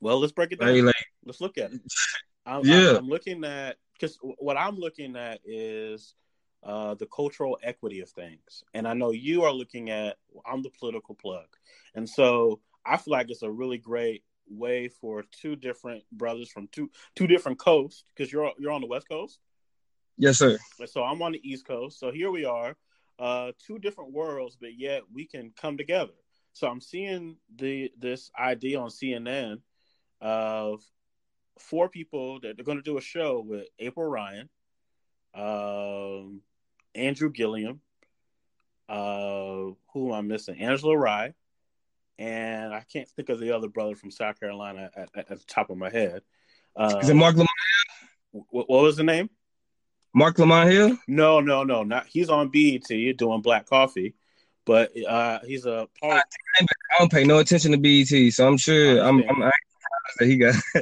Well, 0.00 0.18
let's 0.20 0.32
break 0.32 0.52
it 0.52 0.58
down. 0.58 0.86
Like, 0.86 0.94
let's 1.26 1.40
look 1.40 1.58
at 1.58 1.70
it. 1.70 1.80
I'm, 2.46 2.64
yeah. 2.64 2.90
I'm, 2.90 2.96
I'm 2.96 3.08
looking 3.08 3.44
at 3.44 3.76
because 3.92 4.18
what 4.38 4.56
I'm 4.56 4.76
looking 4.76 5.14
at 5.14 5.40
is 5.44 6.14
uh, 6.62 6.94
the 6.94 7.06
cultural 7.06 7.58
equity 7.62 8.00
of 8.00 8.08
things, 8.08 8.64
and 8.72 8.88
I 8.88 8.94
know 8.94 9.10
you 9.10 9.44
are 9.44 9.52
looking 9.52 9.90
at. 9.90 10.16
I'm 10.46 10.62
the 10.62 10.70
political 10.70 11.14
plug, 11.14 11.46
and 11.94 12.08
so 12.08 12.60
I 12.86 12.96
feel 12.96 13.12
like 13.12 13.30
it's 13.30 13.42
a 13.42 13.50
really 13.50 13.78
great 13.78 14.24
way 14.48 14.88
for 14.88 15.24
two 15.30 15.56
different 15.56 16.04
brothers 16.12 16.50
from 16.50 16.68
two 16.72 16.90
two 17.14 17.26
different 17.26 17.58
coasts 17.58 18.04
because 18.14 18.32
you're 18.32 18.52
you're 18.58 18.72
on 18.72 18.80
the 18.80 18.86
west 18.86 19.08
coast. 19.08 19.38
Yes, 20.16 20.38
sir. 20.38 20.58
So 20.86 21.02
I'm 21.02 21.22
on 21.22 21.32
the 21.32 21.48
east 21.48 21.66
coast. 21.66 21.98
So 21.98 22.12
here 22.12 22.30
we 22.30 22.44
are, 22.44 22.76
uh, 23.18 23.52
two 23.66 23.78
different 23.78 24.12
worlds, 24.12 24.56
but 24.60 24.78
yet 24.78 25.02
we 25.12 25.26
can 25.26 25.52
come 25.60 25.76
together. 25.76 26.12
So 26.52 26.68
I'm 26.68 26.80
seeing 26.80 27.36
the 27.56 27.90
this 27.98 28.30
idea 28.38 28.78
on 28.78 28.88
CNN 28.88 29.60
of 30.20 30.82
four 31.58 31.88
people 31.88 32.40
that 32.40 32.56
they're 32.56 32.64
going 32.64 32.78
to 32.78 32.82
do 32.82 32.98
a 32.98 33.02
show 33.02 33.44
with 33.44 33.66
April 33.78 34.06
Ryan, 34.08 34.48
um, 35.34 36.40
Andrew 36.94 37.30
Gillum, 37.30 37.80
uh, 38.88 39.72
who 39.92 40.08
am 40.08 40.14
I 40.14 40.20
missing? 40.20 40.60
Angela 40.60 40.96
Rye, 40.96 41.34
and 42.18 42.72
I 42.72 42.84
can't 42.92 43.08
think 43.08 43.28
of 43.28 43.40
the 43.40 43.52
other 43.52 43.68
brother 43.68 43.94
from 43.94 44.10
South 44.10 44.38
Carolina 44.38 44.90
at, 44.96 45.08
at, 45.14 45.30
at 45.30 45.38
the 45.38 45.44
top 45.46 45.70
of 45.70 45.76
my 45.76 45.90
head. 45.90 46.22
Uh, 46.76 46.98
Is 47.02 47.08
it 47.08 47.14
Mark 47.14 47.34
Lamont? 47.34 47.48
What, 48.32 48.68
what, 48.68 48.82
was 48.82 48.96
the 48.96 49.04
name? 49.04 49.30
Mark 50.14 50.38
Lamont 50.38 50.70
Hill? 50.70 50.98
No, 51.06 51.40
no, 51.40 51.64
no, 51.64 51.82
not. 51.82 52.06
He's 52.06 52.28
on 52.28 52.48
BET 52.48 52.88
doing 53.16 53.42
Black 53.42 53.66
Coffee 53.66 54.14
but 54.64 54.92
uh, 55.06 55.40
he's 55.44 55.66
a 55.66 55.88
part. 56.00 56.24
I 56.60 56.66
don't 56.98 57.12
pay 57.12 57.24
no 57.24 57.38
attention 57.38 57.72
to 57.72 57.78
BET, 57.78 58.32
so 58.32 58.46
I'm 58.46 58.56
sure 58.56 59.00
I'm, 59.02 59.22
I'm 59.28 59.50
that 60.18 60.26
he 60.26 60.36
got 60.36 60.54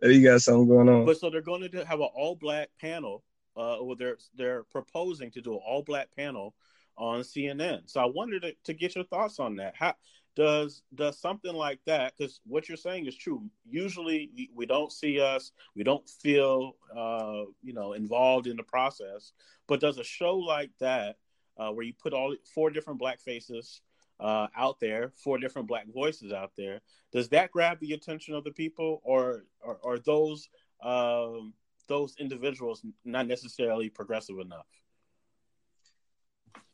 that 0.00 0.10
he 0.10 0.22
got 0.22 0.42
something 0.42 0.68
going 0.68 0.88
on. 0.88 1.06
But 1.06 1.18
so 1.18 1.30
they're 1.30 1.40
going 1.40 1.68
to 1.70 1.84
have 1.84 2.00
an 2.00 2.08
all 2.14 2.36
black 2.36 2.68
panel. 2.80 3.22
Uh, 3.56 3.76
well, 3.80 3.96
they're 3.96 4.18
they're 4.34 4.64
proposing 4.64 5.30
to 5.32 5.40
do 5.40 5.54
an 5.54 5.60
all 5.66 5.82
black 5.82 6.08
panel 6.16 6.54
on 7.00 7.20
CNN. 7.22 7.82
So 7.86 8.00
I 8.00 8.04
wanted 8.04 8.42
to, 8.42 8.52
to 8.64 8.74
get 8.74 8.94
your 8.94 9.04
thoughts 9.04 9.40
on 9.40 9.56
that. 9.56 9.74
How 9.76 9.94
does 10.36 10.82
does 10.94 11.18
something 11.18 11.54
like 11.54 11.80
that? 11.86 12.14
Because 12.16 12.40
what 12.46 12.68
you're 12.68 12.76
saying 12.76 13.06
is 13.06 13.16
true. 13.16 13.42
Usually 13.68 14.30
we, 14.36 14.50
we 14.54 14.66
don't 14.66 14.92
see 14.92 15.20
us, 15.20 15.50
we 15.74 15.82
don't 15.82 16.08
feel 16.08 16.76
uh, 16.96 17.42
you 17.62 17.72
know 17.72 17.94
involved 17.94 18.46
in 18.46 18.56
the 18.56 18.62
process. 18.62 19.32
But 19.66 19.80
does 19.80 19.98
a 19.98 20.04
show 20.04 20.36
like 20.36 20.70
that? 20.78 21.16
uh, 21.60 21.70
where 21.70 21.84
you 21.84 21.92
put 21.92 22.14
all 22.14 22.34
four 22.54 22.70
different 22.70 22.98
black 22.98 23.20
faces 23.20 23.82
uh, 24.18 24.46
out 24.56 24.80
there, 24.80 25.12
four 25.22 25.38
different 25.38 25.68
black 25.68 25.86
voices 25.92 26.32
out 26.32 26.52
there. 26.56 26.80
Does 27.12 27.28
that 27.28 27.50
grab 27.50 27.78
the 27.80 27.92
attention 27.92 28.34
of 28.34 28.44
the 28.44 28.52
people, 28.52 29.00
or 29.04 29.44
or, 29.60 29.76
or 29.82 29.98
those 29.98 30.48
um, 30.82 31.52
those 31.86 32.16
individuals 32.18 32.82
not 33.04 33.26
necessarily 33.26 33.90
progressive 33.90 34.38
enough? 34.38 34.66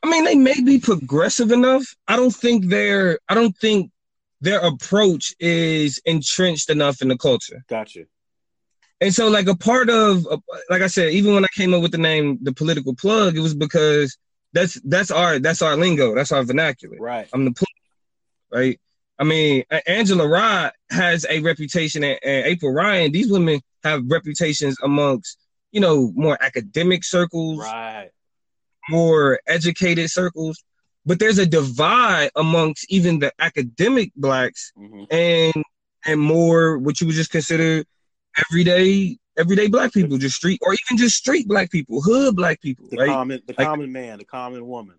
I 0.07 0.09
mean, 0.09 0.25
they 0.25 0.37
may 0.37 0.61
be 0.61 0.79
progressive 0.79 1.51
enough. 1.51 1.85
I 2.07 2.15
don't 2.15 2.35
think 2.35 2.67
they're. 2.67 3.19
I 3.29 3.35
don't 3.35 3.57
think 3.57 3.91
their 4.41 4.61
approach 4.61 5.35
is 5.41 6.01
entrenched 6.05 6.71
enough 6.71 7.03
in 7.03 7.09
the 7.09 7.19
culture. 7.19 7.65
Gotcha. 7.69 8.05
And 9.01 9.13
so, 9.13 9.29
like 9.29 9.49
a 9.49 9.57
part 9.57 9.91
of, 9.91 10.25
uh, 10.31 10.37
like 10.71 10.83
I 10.83 10.87
said, 10.87 11.13
even 11.13 11.35
when 11.35 11.45
I 11.45 11.49
came 11.57 11.75
up 11.75 11.83
with 11.83 11.91
the 11.91 11.99
name, 11.99 12.39
the 12.41 12.53
political 12.53 12.95
plug, 12.95 13.37
it 13.37 13.41
was 13.41 13.57
because 13.57 14.17
that's 14.53 14.81
that's 14.85 15.11
our 15.11 15.41
that's 15.41 15.61
our 15.61 15.77
lingo. 15.77 16.15
That's 16.15 16.31
our 16.31 16.45
vernacular. 16.45 16.99
Right. 17.01 17.29
I'm 17.33 17.45
the 17.45 17.51
plug, 17.51 17.67
right. 18.53 18.81
I 19.19 19.25
mean, 19.25 19.65
Angela 19.89 20.29
Rye 20.29 20.71
has 20.91 21.27
a 21.29 21.41
reputation, 21.41 22.05
and, 22.05 22.19
and 22.23 22.47
April 22.47 22.73
Ryan. 22.73 23.11
These 23.11 23.33
women 23.33 23.61
have 23.83 24.05
reputations 24.07 24.77
amongst 24.85 25.37
you 25.73 25.81
know 25.81 26.13
more 26.15 26.39
academic 26.41 27.03
circles, 27.03 27.59
right? 27.59 28.11
More 28.89 29.41
educated 29.47 30.11
circles. 30.11 30.63
But 31.05 31.21
there's 31.21 31.39
a 31.39 31.47
divide 31.47 32.31
amongst 32.35 32.91
even 32.91 33.21
the 33.21 33.33
academic 33.39 34.13
blacks 34.17 34.73
mm-hmm. 34.77 35.05
and 35.11 35.65
and 36.05 36.21
more 36.21 36.79
what 36.79 37.01
you 37.01 37.07
would 37.07 37.17
just 37.17 37.31
consider 37.31 37.85
everyday 38.51 39.19
everyday 39.37 39.69
black 39.69 39.93
people, 39.93 40.19
just 40.19 40.37
street 40.37 40.61
or 40.63 40.73
even 40.73 40.99
just 40.99 41.17
street 41.17 41.47
black 41.47 41.71
people, 41.71 42.01
hood 42.01 42.37
black 42.37 42.61
people, 42.61 42.87
the 42.91 42.97
right? 42.97 43.09
Common, 43.09 43.41
the 43.47 43.55
like, 43.57 43.67
common 43.67 43.93
man, 43.93 44.19
the 44.19 44.25
common 44.25 44.67
woman. 44.67 44.97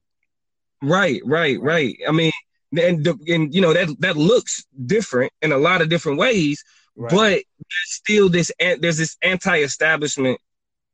Right, 0.81 1.21
right, 1.25 1.59
right. 1.59 1.97
I 2.07 2.11
mean, 2.11 2.31
and 2.77 3.03
the, 3.03 3.17
and 3.27 3.53
you 3.53 3.61
know 3.61 3.73
that 3.73 3.95
that 3.99 4.17
looks 4.17 4.65
different 4.85 5.31
in 5.41 5.51
a 5.51 5.57
lot 5.57 5.81
of 5.81 5.89
different 5.89 6.19
ways, 6.19 6.63
right. 6.95 7.09
but 7.09 7.29
there's 7.29 7.43
still 7.87 8.29
this 8.29 8.51
there's 8.59 8.97
this 8.97 9.17
anti-establishment 9.21 10.39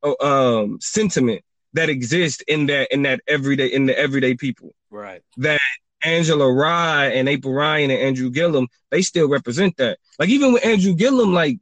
uh, 0.04 0.14
um 0.22 0.80
sentiment 0.82 1.44
that 1.74 1.90
exist 1.90 2.44
in 2.48 2.68
that 2.68 2.94
in 2.94 3.04
that 3.04 3.22
everyday 3.28 3.68
in 3.68 3.86
the 3.86 3.98
everyday 3.98 4.36
people. 4.36 4.72
Right. 4.90 5.22
That 5.38 5.60
Angela 6.04 6.52
Rye 6.52 7.08
and 7.08 7.30
April 7.30 7.54
Ryan 7.54 7.92
and 7.92 8.00
Andrew 8.00 8.30
Gillum, 8.30 8.68
they 8.92 9.02
still 9.02 9.30
represent 9.30 9.78
that. 9.78 9.98
Like 10.20 10.30
even 10.30 10.54
with 10.54 10.66
Andrew 10.66 10.94
Gillum, 10.94 11.34
like 11.34 11.60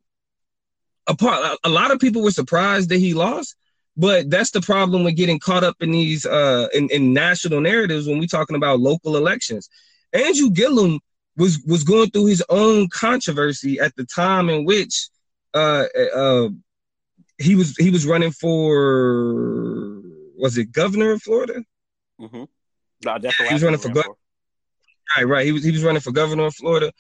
a 1.08 1.16
part 1.16 1.58
a 1.64 1.70
lot 1.70 1.92
of 1.92 2.00
people 2.00 2.24
were 2.24 2.32
surprised 2.32 2.90
that 2.90 3.00
he 3.00 3.14
lost 3.14 3.56
but 3.98 4.30
that's 4.30 4.52
the 4.52 4.62
problem 4.62 5.04
with 5.04 5.16
getting 5.16 5.40
caught 5.40 5.64
up 5.64 5.76
in 5.82 5.92
these 5.92 6.26
uh 6.26 6.68
in, 6.74 6.90
in 6.90 7.14
national 7.14 7.62
narratives 7.62 8.08
when 8.08 8.20
we're 8.20 8.28
talking 8.28 8.56
about 8.56 8.80
local 8.80 9.18
elections 9.18 9.70
andrew 10.14 10.50
gillum 10.50 11.00
was 11.38 11.60
was 11.66 11.84
going 11.84 12.10
through 12.10 12.26
his 12.26 12.44
own 12.50 12.88
controversy 12.90 13.80
at 13.80 13.96
the 13.96 14.06
time 14.06 14.50
in 14.50 14.66
which 14.66 15.10
uh 15.54 15.86
uh 16.16 16.50
he 17.38 17.56
was 17.56 17.76
he 17.78 17.90
was 17.90 18.06
running 18.06 18.32
for 18.32 19.81
was 20.42 20.58
it 20.58 20.72
governor 20.72 21.12
of 21.12 21.22
florida 21.22 21.64
mm-hmm. 22.20 22.44
no, 23.06 23.18
yeah, 23.22 23.32
he 23.48 23.54
was 23.54 23.64
running 23.64 23.80
for 23.80 23.90
governor 23.90 24.16
right 25.16 25.24
right 25.24 25.46
he 25.46 25.54
was 25.54 25.64
he 25.64 25.72
was 25.72 25.84
running 25.84 26.02
for 26.02 26.12
governor 26.12 26.48
of 26.48 26.56
florida 26.56 26.92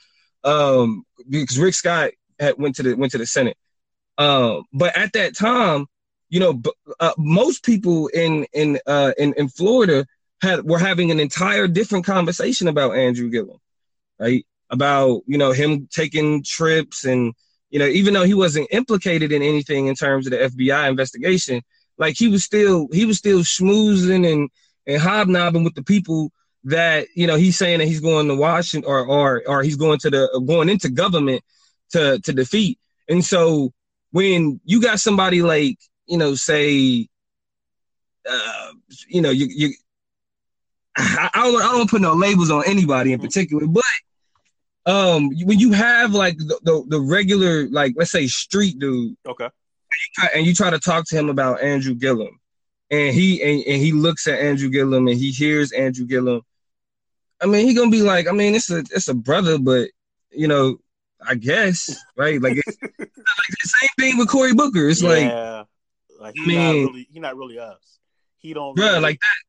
um 0.46 1.04
because 1.30 1.60
rick 1.60 1.74
scott 1.74 2.12
had 2.40 2.56
went 2.58 2.76
to 2.76 2.84
the 2.84 2.94
went 2.96 3.12
to 3.12 3.18
the 3.18 3.26
senate 3.26 3.58
uh, 4.22 4.62
but 4.72 4.96
at 4.96 5.14
that 5.14 5.36
time, 5.36 5.88
you 6.30 6.40
know, 6.40 6.62
uh, 7.00 7.14
most 7.18 7.64
people 7.64 8.08
in 8.08 8.46
in 8.54 8.80
uh, 8.86 9.14
in 9.18 9.34
in 9.34 9.50
Florida 9.50 10.06
had 10.42 10.64
were 10.64 10.78
having 10.78 11.12
an 11.12 11.20
entire 11.20 11.68
different 11.68 12.06
conversation 12.06 12.68
about 12.68 12.96
Andrew 12.96 13.30
Gillum, 13.30 13.58
right? 14.20 14.46
About 14.70 15.24
you 15.26 15.38
know 15.40 15.52
him 15.52 15.88
taking 15.92 16.44
trips 16.44 17.04
and 17.04 17.34
you 17.72 17.80
know 17.80 17.88
even 17.88 18.14
though 18.14 18.24
he 18.24 18.34
wasn't 18.34 18.68
implicated 18.72 19.32
in 19.32 19.42
anything 19.42 19.88
in 19.88 19.96
terms 19.96 20.28
of 20.28 20.32
the 20.32 20.38
FBI 20.38 20.90
investigation, 20.90 21.62
like 21.98 22.18
he 22.18 22.28
was 22.28 22.44
still 22.44 22.88
he 22.92 23.06
was 23.06 23.18
still 23.18 23.40
schmoozing 23.40 24.32
and 24.32 24.50
and 24.88 25.02
hobnobbing 25.02 25.64
with 25.64 25.76
the 25.76 25.84
people 25.84 26.32
that 26.64 27.08
you 27.16 27.28
know 27.28 27.36
he's 27.36 27.58
saying 27.58 27.80
that 27.80 27.88
he's 27.88 28.02
going 28.02 28.28
to 28.28 28.36
Washington 28.36 28.90
or 28.90 29.06
or 29.06 29.44
or 29.48 29.64
he's 29.64 29.76
going 29.76 30.00
to 30.00 30.10
the 30.10 30.44
going 30.46 30.70
into 30.70 30.90
government 30.90 31.44
to 31.92 32.20
to 32.20 32.34
defeat. 32.34 32.80
And 33.10 33.24
so 33.24 33.74
when 34.12 34.60
you 34.66 34.82
got 34.82 35.00
somebody 35.00 35.42
like 35.42 35.78
you 36.06 36.18
know 36.18 36.36
say 36.36 37.08
uh, 38.30 38.72
you 39.08 39.22
know 39.22 39.32
you 39.32 39.48
you 39.50 39.74
I, 40.96 41.30
don't 41.36 41.62
I 41.62 41.72
don't 41.72 41.90
put 41.90 42.02
no 42.02 42.14
labels 42.14 42.52
on 42.52 42.64
anybody 42.68 43.14
in 43.14 43.20
particular, 43.20 43.66
but 43.66 43.84
um, 44.86 45.30
when 45.46 45.60
you 45.60 45.72
have 45.74 46.14
like 46.14 46.38
the, 46.38 46.60
the, 46.64 46.84
the 46.88 47.00
regular, 47.00 47.68
like 47.70 47.94
let's 47.96 48.12
say 48.12 48.28
street 48.28 48.80
dude, 48.80 49.16
Okay. 49.28 49.50
And 50.36 50.46
you 50.46 50.54
try 50.54 50.70
to 50.70 50.80
talk 50.80 51.06
to 51.08 51.18
him 51.18 51.30
about 51.30 51.62
Andrew 51.62 51.94
Gillum, 51.94 52.40
and 52.90 53.14
he 53.14 53.42
and, 53.42 53.64
and 53.66 53.82
he 53.82 53.92
looks 53.92 54.28
at 54.28 54.40
Andrew 54.40 54.70
Gillum 54.70 55.08
and 55.08 55.18
he 55.18 55.32
hears 55.32 55.72
Andrew 55.72 56.06
Gillum. 56.06 56.42
I 57.42 57.46
mean, 57.48 57.68
he 57.68 57.74
gonna 57.74 57.90
be 57.92 58.02
like, 58.02 58.28
I 58.28 58.32
mean, 58.32 58.56
it's 58.56 58.70
a 58.70 58.80
it's 58.92 59.08
a 59.08 59.14
brother, 59.14 59.58
but 59.58 59.90
you 60.32 60.48
know, 60.48 60.78
I 61.28 61.36
guess 61.36 61.96
right. 62.16 62.42
Like 62.42 62.58
it's 62.58 62.78
like 62.82 62.94
the 63.00 63.56
same 63.64 63.90
thing 64.00 64.18
with 64.18 64.30
Cory 64.30 64.54
Booker. 64.54 64.88
It's 64.90 65.02
like, 65.04 65.22
yeah. 65.24 65.64
Like 66.20 66.36
he's 66.36 66.46
I 66.46 66.48
mean- 66.48 66.84
not 66.84 66.90
really 66.92 67.08
he 67.12 67.20
not 67.20 67.36
really 67.38 67.60
us. 67.60 68.00
He 68.38 68.54
don't 68.54 68.78
bruh, 68.78 68.90
really- 68.94 69.00
like 69.02 69.20
that. 69.20 69.44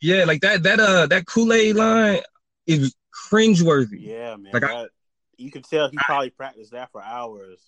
Yeah, 0.00 0.24
like 0.24 0.40
that 0.42 0.62
that 0.64 0.78
uh 0.80 1.06
that 1.06 1.26
Kool 1.26 1.52
Aid 1.52 1.76
line 1.76 2.20
is 2.66 2.94
cringeworthy. 3.30 4.00
Yeah, 4.00 4.36
man. 4.36 4.52
Like, 4.52 4.64
I- 4.64 4.86
you 5.36 5.50
can 5.52 5.62
tell 5.62 5.88
he 5.88 5.96
probably 5.96 6.30
practiced 6.30 6.72
that 6.72 6.90
for 6.90 7.00
hours 7.02 7.60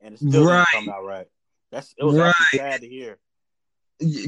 and 0.00 0.14
it 0.14 0.18
still 0.20 0.46
Right. 0.46 0.64
come 0.72 0.88
out 0.88 1.04
right. 1.04 1.26
That's 1.70 1.94
it 1.98 2.04
was 2.04 2.16
Right. 2.16 2.34
sad 2.54 2.80
to 2.80 2.88
hear. 2.88 3.18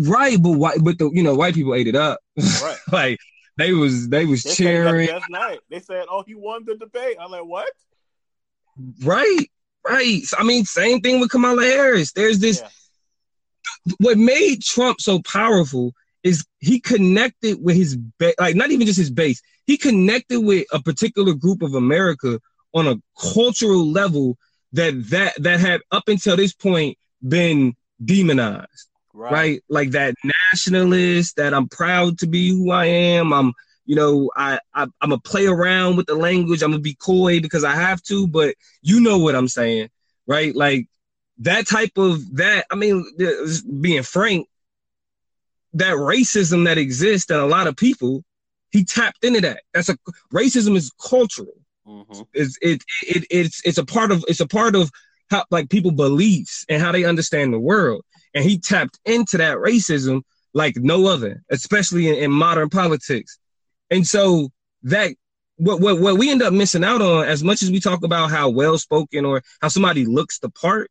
Right, 0.00 0.40
but 0.42 0.52
white, 0.52 0.78
but 0.82 0.98
the 0.98 1.10
you 1.12 1.22
know 1.22 1.34
white 1.34 1.54
people 1.54 1.74
ate 1.74 1.86
it 1.88 1.94
up. 1.96 2.20
Right. 2.62 2.78
like 2.92 3.18
they 3.56 3.72
was 3.72 4.08
they 4.08 4.24
was 4.24 4.42
They 4.42 4.50
said 4.50 4.56
he 4.56 4.64
had 4.74 4.84
the 4.86 4.88
cheering. 4.90 5.06
best 5.08 5.30
night. 5.30 5.58
They 5.68 5.80
said, 5.80 6.06
"Oh, 6.10 6.22
he 6.26 6.34
won 6.34 6.64
the 6.64 6.74
debate." 6.76 7.16
I'm 7.20 7.30
like, 7.30 7.44
"What?" 7.44 7.68
Right, 9.02 9.46
right. 9.86 10.22
I 10.38 10.44
mean, 10.44 10.64
same 10.64 11.00
thing 11.00 11.20
with 11.20 11.30
Kamala 11.30 11.62
Harris. 11.62 12.12
There's 12.12 12.38
this. 12.38 12.60
Yeah. 12.60 12.68
What 13.98 14.16
made 14.18 14.62
Trump 14.62 15.00
so 15.00 15.20
powerful 15.22 15.92
is 16.22 16.44
he 16.60 16.80
connected 16.80 17.62
with 17.62 17.76
his 17.76 17.96
ba- 18.18 18.34
like 18.38 18.54
not 18.56 18.70
even 18.70 18.86
just 18.86 18.98
his 18.98 19.10
base. 19.10 19.40
He 19.66 19.76
connected 19.76 20.40
with 20.40 20.66
a 20.72 20.80
particular 20.82 21.34
group 21.34 21.62
of 21.62 21.74
America 21.74 22.40
on 22.74 22.86
a 22.86 22.96
cultural 23.32 23.86
level 23.90 24.36
that 24.72 24.92
that 25.10 25.42
that 25.42 25.60
had 25.60 25.80
up 25.90 26.08
until 26.08 26.36
this 26.36 26.52
point 26.54 26.96
been 27.26 27.74
demonized. 28.04 28.88
Right. 29.12 29.32
right? 29.32 29.64
Like 29.68 29.90
that 29.92 30.14
nationalist 30.52 31.36
that 31.36 31.52
I'm 31.54 31.68
proud 31.68 32.18
to 32.18 32.26
be 32.26 32.50
who 32.50 32.70
I 32.70 32.86
am. 32.86 33.32
I'm, 33.32 33.52
you 33.84 33.96
know, 33.96 34.30
I, 34.36 34.60
I 34.74 34.82
I'm 34.82 35.10
gonna 35.10 35.18
play 35.18 35.46
around 35.46 35.96
with 35.96 36.06
the 36.06 36.14
language. 36.14 36.62
I'm 36.62 36.70
gonna 36.70 36.82
be 36.82 36.94
coy 36.94 37.40
because 37.40 37.64
I 37.64 37.72
have 37.72 38.02
to, 38.04 38.28
but 38.28 38.54
you 38.82 39.00
know 39.00 39.18
what 39.18 39.34
I'm 39.34 39.48
saying, 39.48 39.88
right? 40.26 40.54
Like 40.54 40.88
that 41.38 41.66
type 41.66 41.96
of 41.96 42.36
that. 42.36 42.66
I 42.70 42.76
mean, 42.76 43.04
being 43.80 44.02
frank, 44.02 44.46
that 45.74 45.94
racism 45.94 46.66
that 46.66 46.78
exists 46.78 47.30
in 47.30 47.38
a 47.38 47.46
lot 47.46 47.66
of 47.66 47.76
people, 47.76 48.24
he 48.70 48.84
tapped 48.84 49.24
into 49.24 49.40
that. 49.40 49.62
That's 49.72 49.88
a 49.88 49.96
racism 50.32 50.76
is 50.76 50.92
cultural 51.00 51.54
hmm 51.88 52.22
it's 52.34 52.58
it, 52.60 52.82
it 53.02 53.24
it's 53.30 53.62
it's 53.64 53.78
a 53.78 53.84
part 53.84 54.12
of 54.12 54.24
it's 54.28 54.40
a 54.40 54.46
part 54.46 54.76
of 54.76 54.90
how 55.30 55.44
like 55.50 55.70
people 55.70 55.90
beliefs 55.90 56.64
and 56.68 56.82
how 56.82 56.92
they 56.92 57.04
understand 57.04 57.52
the 57.52 57.58
world. 57.58 58.02
And 58.34 58.44
he 58.44 58.58
tapped 58.58 58.98
into 59.04 59.38
that 59.38 59.56
racism 59.56 60.22
like 60.54 60.76
no 60.76 61.06
other 61.06 61.42
especially 61.50 62.08
in, 62.08 62.14
in 62.16 62.30
modern 62.30 62.68
politics. 62.68 63.38
And 63.90 64.06
so 64.06 64.48
that 64.82 65.14
what, 65.56 65.80
what 65.80 66.00
what 66.00 66.18
we 66.18 66.30
end 66.30 66.42
up 66.42 66.52
missing 66.52 66.84
out 66.84 67.02
on 67.02 67.26
as 67.26 67.42
much 67.42 67.62
as 67.62 67.70
we 67.70 67.80
talk 67.80 68.04
about 68.04 68.30
how 68.30 68.48
well 68.48 68.78
spoken 68.78 69.24
or 69.24 69.42
how 69.60 69.68
somebody 69.68 70.04
looks 70.06 70.38
the 70.38 70.50
part 70.50 70.90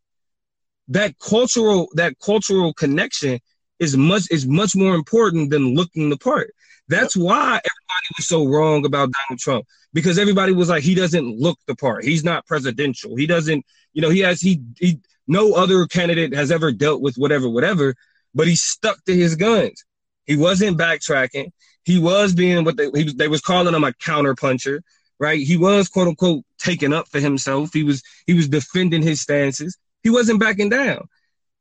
that 0.89 1.17
cultural 1.19 1.89
that 1.93 2.19
cultural 2.19 2.73
connection 2.73 3.39
is 3.80 3.96
much 3.96 4.24
is 4.32 4.48
much 4.48 4.76
more 4.76 4.96
important 4.96 5.50
than 5.50 5.76
looking 5.76 6.10
the 6.10 6.18
part. 6.18 6.54
That's 6.88 7.16
why 7.16 7.38
everybody 7.38 8.08
was 8.18 8.28
so 8.28 8.46
wrong 8.46 8.86
about 8.86 9.12
Donald 9.12 9.40
Trump 9.40 9.66
because 9.94 10.18
everybody 10.18 10.54
was 10.54 10.70
like 10.70 10.84
he 10.84 10.96
doesn't 10.96 11.38
look 11.38 11.60
the 11.68 11.76
part. 11.76 12.04
He's 12.04 12.24
not 12.24 12.46
presidential. 12.46 13.16
He 13.16 13.28
doesn't 13.28 13.66
you 13.94 14.02
know 14.02 14.10
he 14.10 14.20
has 14.20 14.42
he, 14.42 14.62
he 14.80 15.00
no 15.28 15.54
other 15.54 15.86
candidate 15.86 16.34
has 16.34 16.52
ever 16.52 16.72
dealt 16.72 17.02
with 17.02 17.16
whatever 17.16 17.50
whatever 17.50 17.96
but 18.34 18.48
he 18.48 18.56
stuck 18.56 19.04
to 19.06 19.16
his 19.16 19.36
guns. 19.36 19.84
He 20.26 20.36
wasn't 20.36 20.78
backtracking. 20.78 21.52
He 21.84 22.00
was 22.00 22.34
being 22.34 22.63
what 22.63 22.78
they 22.78 22.90
he 22.94 23.04
was 23.04 23.16
they 23.16 23.28
was 23.28 23.42
calling 23.42 23.74
him 23.74 23.84
a 23.84 23.94
counter 23.94 24.36
puncher 24.36 24.84
right? 25.20 25.40
He 25.40 25.58
was 25.58 25.88
quote 25.88 26.08
unquote 26.08 26.44
taking 26.60 26.94
up 26.94 27.08
for 27.08 27.20
himself. 27.20 27.74
He 27.74 27.84
was 27.84 28.04
he 28.26 28.34
was 28.34 28.48
defending 28.48 29.02
his 29.02 29.22
stances. 29.22 29.78
He 30.04 30.10
wasn't 30.10 30.40
backing 30.40 30.70
down 30.70 31.08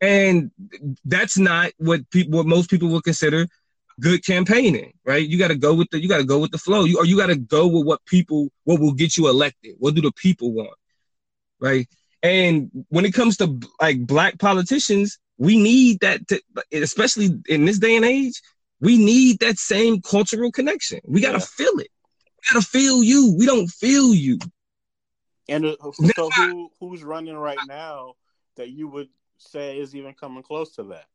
and 0.01 0.51
that's 1.05 1.39
not 1.39 1.73
what 1.79 2.09
people 2.11 2.39
what 2.39 2.47
most 2.47 2.71
people 2.71 2.89
would 2.89 3.05
consider 3.05 3.47
good 4.01 4.25
campaigning, 4.25 4.93
right? 5.05 5.27
You 5.27 5.39
got 5.39 5.49
to 5.49 5.57
go 5.57 5.75
with 5.75 5.89
the 5.91 6.01
you 6.01 6.09
got 6.09 6.19
to 6.19 6.25
go 6.25 6.39
with 6.39 6.51
the 6.51 6.59
flow. 6.59 6.85
You 6.85 6.99
or 6.99 7.07
you 7.07 7.17
got 7.17 7.27
to 7.27 7.37
go 7.37 7.67
with 7.67 7.87
what 7.87 8.05
people 8.07 8.49
what 8.65 8.81
will 8.81 8.93
get 8.93 9.17
you 9.17 9.29
elected. 9.29 9.75
What 9.79 9.95
do 9.95 10.03
the 10.03 10.13
people 10.13 10.53
want, 10.53 10.77
right? 11.61 11.87
And 12.23 12.71
when 12.89 13.05
it 13.05 13.13
comes 13.15 13.37
to 13.39 13.59
like 13.81 14.07
black 14.07 14.39
politicians, 14.39 15.19
we 15.39 15.57
need 15.61 16.01
that, 16.01 16.27
to, 16.29 16.41
especially 16.73 17.31
in 17.49 17.65
this 17.65 17.79
day 17.79 17.97
and 17.97 18.05
age. 18.05 18.41
We 18.81 18.99
need 18.99 19.41
that 19.41 19.59
same 19.59 20.01
cultural 20.03 20.51
connection. 20.53 21.01
We 21.07 21.21
got 21.21 21.33
to 21.33 21.41
Yeah. 21.41 21.47
feel 21.47 21.79
it. 21.79 21.89
We 22.37 22.55
got 22.55 22.63
to 22.63 22.67
feel 22.69 23.03
you. 23.03 23.35
We 23.39 23.47
don't 23.47 23.69
feel 23.69 24.15
you. 24.15 24.39
And 25.49 25.65
uh, 25.67 25.77
so, 25.93 26.31
who 26.33 26.71
who's 26.81 27.03
running 27.05 27.37
right 27.37 27.65
now 27.65 28.15
that 28.57 28.71
you 28.71 28.89
would 28.89 29.09
say 29.39 29.79
is 29.79 29.95
even 29.95 30.15
coming 30.15 30.43
close 30.43 30.75
to 30.77 30.83
that? 30.85 31.07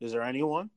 Is 0.00 0.12
there 0.12 0.22
anyone? 0.22 0.70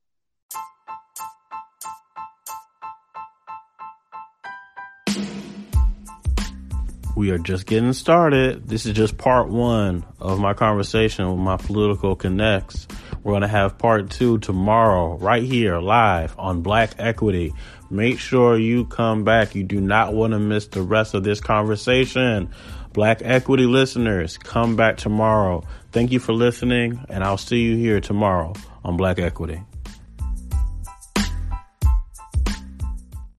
We 7.15 7.31
are 7.31 7.37
just 7.37 7.65
getting 7.65 7.91
started. 7.91 8.69
This 8.69 8.85
is 8.85 8.93
just 8.93 9.17
part 9.17 9.49
one 9.49 10.05
of 10.19 10.39
my 10.39 10.53
conversation 10.53 11.29
with 11.29 11.39
my 11.39 11.57
political 11.57 12.15
connects. 12.15 12.87
We're 13.23 13.33
going 13.33 13.41
to 13.41 13.49
have 13.49 13.77
part 13.77 14.09
two 14.09 14.37
tomorrow, 14.37 15.17
right 15.17 15.43
here, 15.43 15.79
live 15.79 16.33
on 16.39 16.61
Black 16.61 16.91
Equity. 16.97 17.53
Make 17.89 18.19
sure 18.19 18.57
you 18.57 18.85
come 18.85 19.25
back. 19.25 19.53
You 19.53 19.63
do 19.63 19.81
not 19.81 20.13
want 20.13 20.31
to 20.31 20.39
miss 20.39 20.67
the 20.67 20.81
rest 20.81 21.13
of 21.13 21.25
this 21.25 21.41
conversation. 21.41 22.51
Black 22.93 23.21
Equity 23.23 23.65
listeners, 23.65 24.37
come 24.37 24.75
back 24.75 24.97
tomorrow. 24.97 25.63
Thank 25.91 26.11
you 26.11 26.19
for 26.19 26.33
listening, 26.33 27.05
and 27.09 27.23
I'll 27.23 27.37
see 27.37 27.61
you 27.61 27.75
here 27.75 28.01
tomorrow 28.01 28.53
on 28.83 28.97
Black 28.97 29.19
Equity. 29.19 29.61